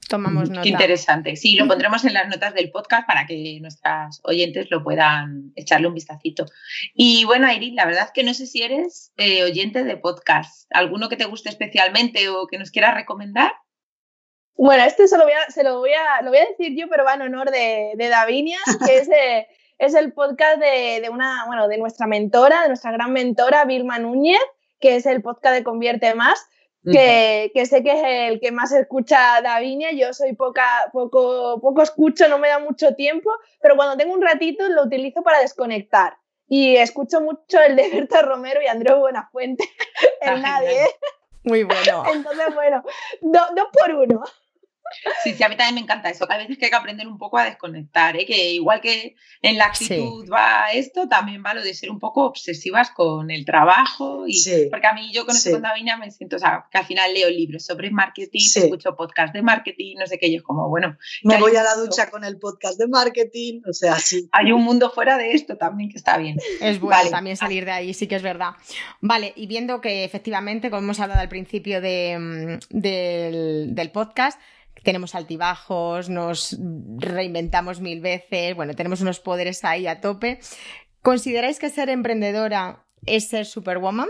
[0.09, 0.67] Tomamos nota.
[0.67, 1.37] interesante.
[1.37, 5.87] Sí, lo pondremos en las notas del podcast para que nuestras oyentes lo puedan echarle
[5.87, 6.47] un vistacito.
[6.95, 10.67] Y bueno, Airin, la verdad es que no sé si eres eh, oyente de podcast.
[10.71, 13.53] ¿Alguno que te guste especialmente o que nos quieras recomendar?
[14.57, 16.89] Bueno, este se lo voy a, se lo voy a, lo voy a decir yo,
[16.91, 19.47] pero va en honor de, de Davinia, que es de
[19.81, 24.39] es el podcast de, una, bueno, de nuestra mentora, de nuestra gran mentora, Vilma Núñez,
[24.79, 26.47] que es el podcast de Convierte Más,
[26.85, 29.91] que, sé que es el que más escucha Davinia.
[29.93, 33.31] Yo soy poca, poco, poco escucho, no me da mucho tiempo,
[33.63, 36.19] pero cuando tengo un ratito lo utilizo para desconectar.
[36.47, 39.65] Y escucho mucho el de Berta Romero y Andrés Buenafuente,
[40.21, 40.81] el nadie.
[41.45, 42.05] Muy bueno.
[42.13, 42.83] Entonces, bueno,
[43.23, 44.23] dos por uno.
[45.23, 47.07] Sí, sí, a mí también me encanta eso, que a veces que hay que aprender
[47.07, 48.27] un poco a desconectar, ¿eh?
[48.27, 52.25] que igual que en la actitud va esto, también va lo de ser un poco
[52.25, 54.39] obsesivas con el trabajo, y,
[54.71, 55.51] porque a mí yo con sí.
[55.51, 59.35] con Davina me siento, o sea, que al final leo libros sobre marketing, escucho podcast
[59.35, 60.97] de marketing, no sé qué, yo es como, bueno.
[61.23, 64.29] Me voy a la ducha con el podcast de marketing, o sea, sí.
[64.33, 66.37] Hay un mundo fuera de esto también que está bien.
[66.61, 68.55] Es bueno también salir de ahí, sí que es verdad.
[69.01, 74.41] Vale, y viendo que efectivamente, como hemos hablado al principio de, mm, del, del podcast,
[74.83, 76.57] tenemos altibajos, nos
[76.99, 80.41] reinventamos mil veces, bueno, tenemos unos poderes ahí a tope.
[81.03, 84.09] ¿Consideráis que ser emprendedora es ser superwoman?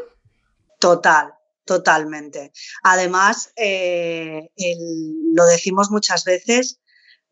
[0.79, 2.53] Total, totalmente.
[2.83, 4.51] Además, eh,
[5.35, 6.81] lo decimos muchas veces,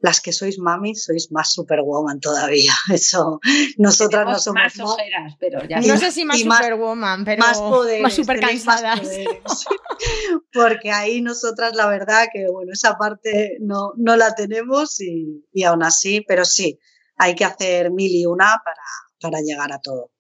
[0.01, 2.73] las que sois mami sois más superwoman todavía.
[2.93, 3.41] Eso,
[3.77, 8.03] nosotras no somos más ojeras, pero ya No sé si más superwoman, pero más, poderes,
[8.03, 9.01] más super cansadas.
[10.53, 15.65] Porque ahí nosotras la verdad que bueno, esa parte no, no la tenemos y, y
[15.65, 16.79] aún así, pero sí,
[17.17, 18.83] hay que hacer mil y una para,
[19.21, 20.13] para llegar a todo.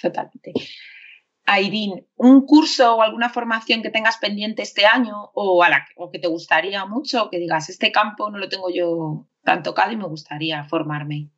[0.00, 0.52] Totalmente.
[1.50, 6.20] Airín, ¿un curso o alguna formación que tengas pendiente este año o, a la, que
[6.20, 10.06] te gustaría mucho, que digas, este campo no lo tengo yo tan tocado y me
[10.06, 11.28] gustaría formarme?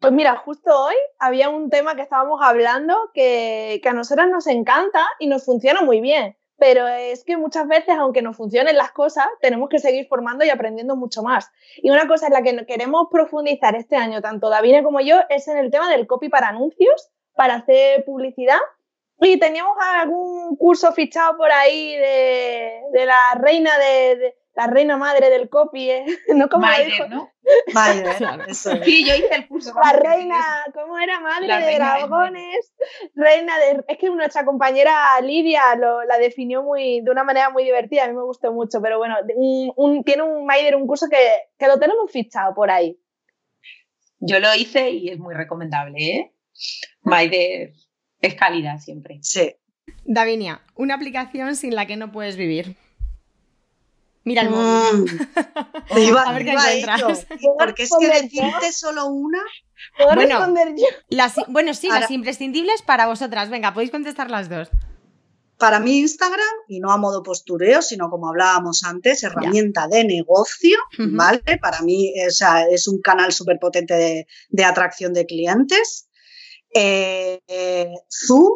[0.00, 5.06] Pues mira, justo hoy había un tema que estábamos hablando que, a nosotras nos encanta
[5.18, 9.28] y nos funciona muy bien, pero es que muchas veces, aunque nos funcionen las cosas,
[9.40, 11.50] tenemos que seguir formando y aprendiendo mucho más.
[11.78, 15.48] Y una cosa en la que queremos profundizar este año, tanto David como yo, es
[15.48, 18.58] en el tema del copy para anuncios, para hacer publicidad
[19.20, 25.30] y teníamos algún curso fichado por ahí de, de la reina de, la reina madre
[25.30, 26.04] del copy, ¿eh?
[26.34, 26.48] ¿no?
[26.48, 26.66] como
[27.08, 27.30] ¿no?
[28.54, 29.74] Sí, yo hice el curso.
[29.82, 30.36] La reina,
[30.72, 31.20] ¿cómo era?
[31.20, 32.72] Madre de dragones,
[33.14, 33.84] reina de...
[33.88, 38.08] Es que nuestra compañera Lidia lo, la definió muy, de una manera muy divertida, a
[38.08, 39.16] mí me gustó mucho, pero bueno,
[39.76, 41.16] un, tiene un Maider, un curso que,
[41.58, 42.98] que lo tenemos fichado por ahí.
[44.20, 46.34] Yo lo hice y es muy recomendable, ¿eh?
[47.02, 47.72] Maider
[48.26, 49.18] es calidad siempre.
[49.22, 49.54] Sí.
[50.04, 52.76] Davinia, una aplicación sin la que no puedes vivir.
[54.24, 55.04] Mira el móvil.
[55.04, 56.16] Mm.
[56.16, 57.26] a ver qué encuentras.
[57.58, 59.42] Porque es que decirte solo una.
[59.96, 60.86] ¿Puedo bueno, responder yo?
[61.10, 63.50] Las, bueno, sí, las imprescindibles para vosotras.
[63.50, 64.70] Venga, podéis contestar las dos.
[65.58, 70.76] Para mí Instagram, y no a modo postureo, sino como hablábamos antes, herramienta de negocio,
[70.98, 71.58] ¿vale?
[71.60, 76.08] Para mí es, es un canal súper potente de, de, atracción de clientes.
[76.74, 78.52] Eh, Zoom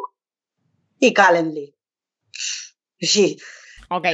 [0.98, 1.74] y Calendly.
[3.00, 3.38] Sí.
[3.90, 4.06] Ok.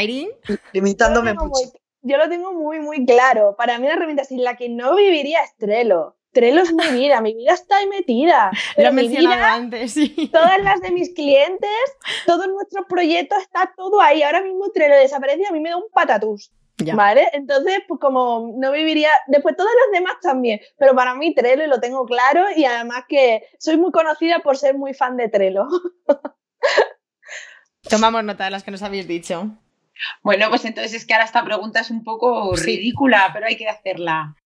[0.00, 0.30] Irene.
[0.72, 1.72] Limitándome mucho.
[2.02, 3.56] yo lo tengo muy, muy claro.
[3.56, 6.16] Para mí, la herramienta sin la que no viviría es Trello.
[6.32, 8.52] Trello es mi vida, mi vida está ahí metida.
[8.76, 10.30] Lo he mencionado antes, sí.
[10.32, 11.70] Todas las de mis clientes,
[12.24, 14.22] todos nuestros proyectos, está todo ahí.
[14.22, 16.52] Ahora mismo Trello desaparece y a mí me da un patatús.
[16.94, 17.28] ¿Vale?
[17.32, 21.80] Entonces, pues como no viviría, después todas las demás también, pero para mí Trello lo
[21.80, 25.66] tengo claro y además que soy muy conocida por ser muy fan de Trello.
[27.88, 29.48] Tomamos nota de las que nos habéis dicho.
[30.22, 33.68] Bueno, pues entonces es que ahora esta pregunta es un poco ridícula, pero hay que
[33.68, 34.36] hacerla.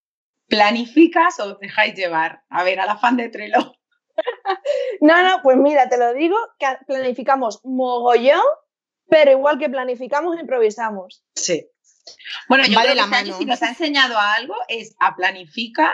[0.47, 2.43] ¿Planificas o dejáis llevar?
[2.49, 3.73] A ver, a la fan de Trello.
[5.01, 8.41] no, no, pues mira, te lo digo, que planificamos mogollón,
[9.07, 11.23] pero igual que planificamos, improvisamos.
[11.35, 11.69] Sí.
[12.47, 15.93] Bueno, yo creo que este si nos ha enseñado algo es a planificar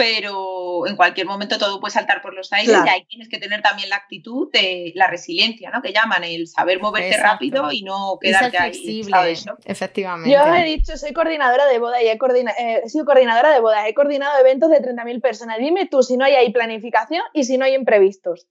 [0.00, 3.60] pero en cualquier momento todo puede saltar por los aires y ahí tienes que tener
[3.60, 5.82] también la actitud de la resiliencia, ¿no?
[5.82, 8.72] Que llaman el saber moverte rápido y no quedarte ahí.
[8.72, 9.36] Flexible,
[9.66, 10.30] efectivamente.
[10.30, 13.86] Yo he dicho, soy coordinadora de boda y he, eh, he sido coordinadora de boda,
[13.88, 15.58] he coordinado eventos de 30.000 personas.
[15.58, 18.46] Dime tú si no hay ahí planificación y si no hay imprevistos.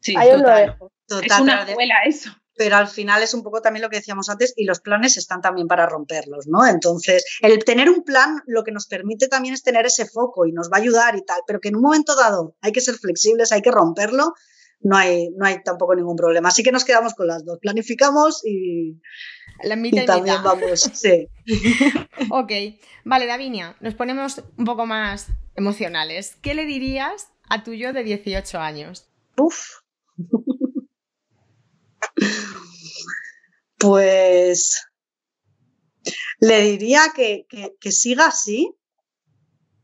[0.00, 0.92] Sí, ahí os lo dejo.
[1.08, 4.54] es una escuela eso pero al final es un poco también lo que decíamos antes
[4.56, 6.66] y los planes están también para romperlos, ¿no?
[6.66, 10.52] Entonces, el tener un plan lo que nos permite también es tener ese foco y
[10.52, 12.94] nos va a ayudar y tal, pero que en un momento dado hay que ser
[12.94, 14.34] flexibles, hay que romperlo,
[14.80, 16.48] no hay, no hay tampoco ningún problema.
[16.48, 19.00] Así que nos quedamos con las dos, planificamos y,
[19.62, 21.28] La mitad y también vamos, sí.
[22.30, 22.52] ok,
[23.04, 26.36] vale, Davinia, nos ponemos un poco más emocionales.
[26.42, 29.08] ¿Qué le dirías a tu yo de 18 años?
[29.36, 29.80] Uf.
[33.84, 34.82] Pues
[36.40, 37.46] le diría que,
[37.90, 38.74] siga así,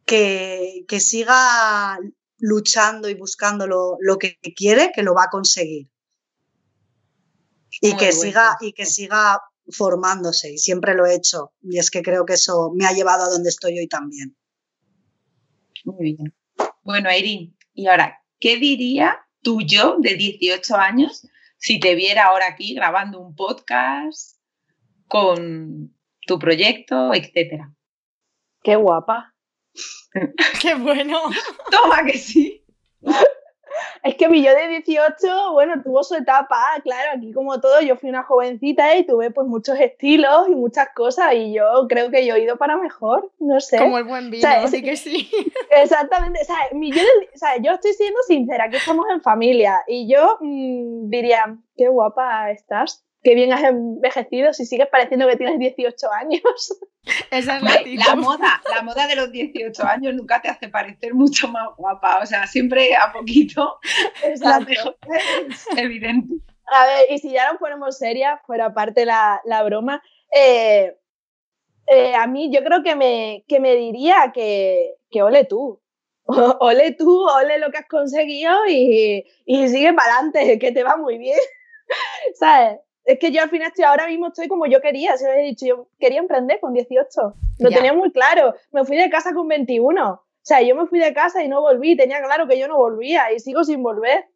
[0.06, 1.98] que, siga
[2.38, 5.90] luchando y buscando lo, que quiere, que lo va a conseguir.
[7.82, 9.38] Y que, siga, y que siga
[9.68, 11.52] formándose, y siempre lo he hecho.
[11.62, 14.34] Y es que creo que eso me ha llevado a donde estoy hoy también.
[15.84, 16.34] Muy bien.
[16.82, 21.28] Bueno, Irene, y ahora, ¿qué diría tú yo de 18 años
[21.60, 24.38] si te viera ahora aquí grabando un podcast
[25.06, 25.94] con
[26.26, 27.72] tu proyecto, etcétera.
[28.62, 29.34] Qué guapa.
[30.60, 31.20] Qué bueno.
[31.70, 32.64] Toma que sí.
[34.02, 37.96] Es que mi yo de 18, bueno, tuvo su etapa, claro, aquí como todo, yo
[37.96, 42.26] fui una jovencita y tuve pues muchos estilos y muchas cosas y yo creo que
[42.26, 43.78] yo he ido para mejor, no sé.
[43.78, 45.30] Como el buen vino, así que sí.
[45.70, 49.82] Exactamente, o sea, mi yo, o sea, yo estoy siendo sincera, que estamos en familia
[49.86, 55.36] y yo mm, diría, qué guapa estás, qué bien has envejecido si sigues pareciendo que
[55.36, 56.42] tienes 18 años.
[57.30, 61.48] Esa es la, moda, la moda de los 18 años nunca te hace parecer mucho
[61.48, 63.78] más guapa, o sea, siempre a poquito
[64.22, 64.40] es
[65.76, 66.34] evidente.
[66.66, 70.96] A ver, y si ya nos ponemos serias, fuera parte la, la broma, eh,
[71.86, 75.80] eh, a mí yo creo que me, que me diría que, que ole tú.
[76.26, 80.96] ole tú, ole lo que has conseguido y, y sigue para adelante, que te va
[80.96, 81.38] muy bien.
[82.34, 82.78] ¿Sabes?
[83.10, 85.66] Es que yo al final estoy ahora mismo estoy como yo quería, se he dicho,
[85.66, 87.34] yo quería emprender con 18.
[87.58, 88.54] Lo tenía muy claro.
[88.70, 90.12] Me fui de casa con 21.
[90.12, 92.76] O sea, yo me fui de casa y no volví, tenía claro que yo no
[92.76, 94.26] volvía y sigo sin volver.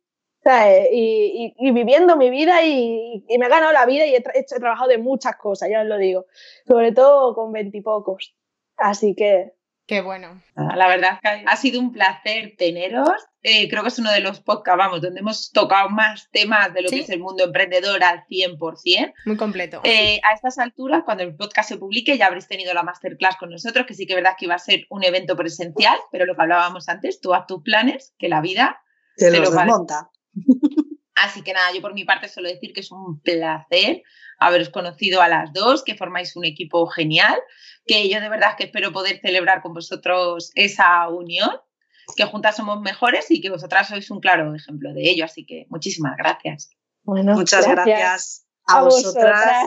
[0.43, 0.89] ¿sabes?
[0.91, 4.45] Y, y, viviendo mi vida y, y, me he ganado la vida y he, he,
[4.45, 6.27] trabajado de muchas cosas, ya os lo digo.
[6.67, 8.35] Sobre todo con veintipocos.
[8.77, 9.53] Así que
[9.87, 10.43] Qué bueno.
[10.57, 13.11] La verdad que ha sido un placer teneros.
[13.43, 16.83] Eh, creo que es uno de los podcasts, vamos, donde hemos tocado más temas de
[16.83, 19.13] lo que es el mundo emprendedor al 100%.
[19.27, 19.83] Muy completo.
[19.85, 23.51] Eh, a estas alturas, cuando el podcast se publique, ya habréis tenido la masterclass con
[23.51, 26.35] nosotros, que sí que es verdad que iba a ser un evento presencial, pero lo
[26.35, 28.81] que hablábamos antes, tú haz tus planes, que la vida
[29.17, 30.11] se, se los desmonta.
[31.15, 34.03] Así que nada, yo por mi parte suelo decir que es un placer
[34.39, 37.39] haberos conocido a las dos, que formáis un equipo genial,
[37.87, 41.51] que yo de verdad que espero poder celebrar con vosotros esa unión,
[42.17, 45.25] que juntas somos mejores y que vosotras sois un claro ejemplo de ello.
[45.25, 46.71] Así que muchísimas gracias.
[47.03, 49.67] Bueno, muchas gracias, a, vosotras.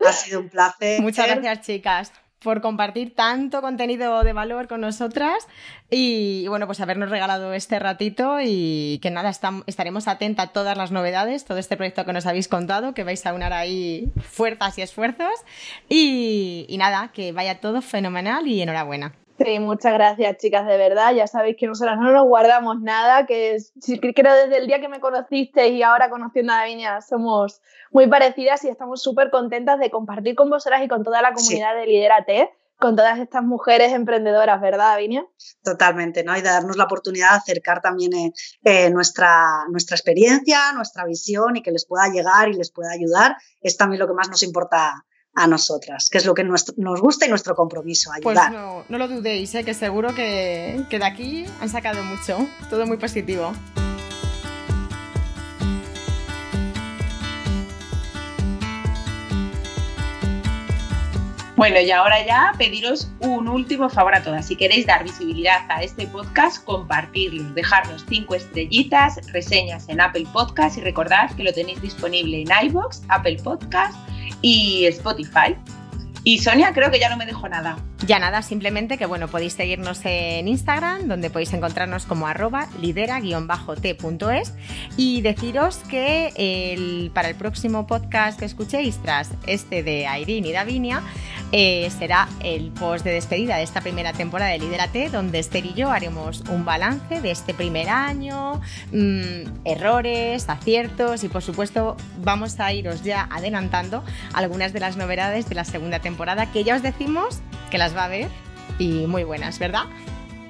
[0.00, 1.00] Ha sido un placer.
[1.00, 2.12] Muchas gracias, chicas
[2.42, 5.46] por compartir tanto contenido de valor con nosotras
[5.90, 9.30] y, bueno, pues habernos regalado este ratito y que nada,
[9.66, 13.24] estaremos atentas a todas las novedades, todo este proyecto que nos habéis contado, que vais
[13.26, 15.34] a unar ahí fuerzas y esfuerzos
[15.88, 19.12] y, y nada, que vaya todo fenomenal y enhorabuena.
[19.38, 21.14] Sí, muchas gracias, chicas, de verdad.
[21.14, 23.72] Ya sabéis que nosotras no nos guardamos nada, que es,
[24.14, 27.60] creo desde el día que me conociste y ahora conociendo a Davinia somos
[27.90, 31.74] muy parecidas y estamos súper contentas de compartir con vosotras y con toda la comunidad
[31.74, 35.24] de Liderate, con todas estas mujeres emprendedoras, ¿verdad, Davinia?
[35.62, 36.36] Totalmente, ¿no?
[36.36, 38.32] Y de darnos la oportunidad de acercar también eh,
[38.64, 43.36] eh, nuestra, nuestra experiencia, nuestra visión y que les pueda llegar y les pueda ayudar.
[43.60, 45.04] Es también lo que más nos importa
[45.34, 48.52] a nosotras, que es lo que nos, nos gusta y nuestro compromiso, pues ayudar.
[48.52, 49.64] Pues no, no lo dudéis, ¿eh?
[49.64, 53.52] que seguro que, que de aquí han sacado mucho, todo muy positivo.
[61.56, 64.46] Bueno, y ahora ya pediros un último favor a todas.
[64.48, 70.76] Si queréis dar visibilidad a este podcast, compartirlo, dejarnos cinco estrellitas, reseñas en Apple Podcast
[70.78, 73.94] y recordad que lo tenéis disponible en iBox, Apple Podcast
[74.42, 75.56] y Spotify.
[76.24, 77.76] Y Sonia creo que ya no me dejó nada.
[78.06, 84.54] Ya nada, simplemente que bueno, podéis seguirnos en Instagram, donde podéis encontrarnos como arroba lidera-t.es
[84.96, 90.52] y deciros que el, para el próximo podcast que escuchéis tras este de Irene y
[90.52, 91.02] Davinia,
[91.52, 95.74] eh, será el post de despedida de esta primera temporada de Lidérate, donde Esther y
[95.74, 102.58] yo haremos un balance de este primer año, mmm, errores, aciertos y por supuesto vamos
[102.58, 106.82] a iros ya adelantando algunas de las novedades de la segunda temporada que ya os
[106.82, 107.40] decimos
[107.70, 108.28] que las va a ver
[108.78, 109.84] y muy buenas, ¿verdad?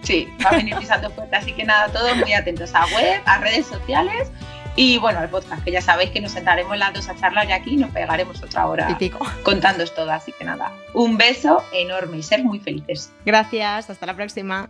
[0.03, 3.39] Sí, va a venir pisando puertas, así que nada, todos muy atentos a web, a
[3.39, 4.31] redes sociales
[4.77, 7.53] y bueno, al podcast, que ya sabéis que nos sentaremos las dos a charlar y
[7.53, 8.99] aquí nos pegaremos otra hora
[9.43, 13.13] contándoos todo, así que nada, un beso enorme y ser muy felices.
[13.25, 14.69] Gracias, hasta la próxima.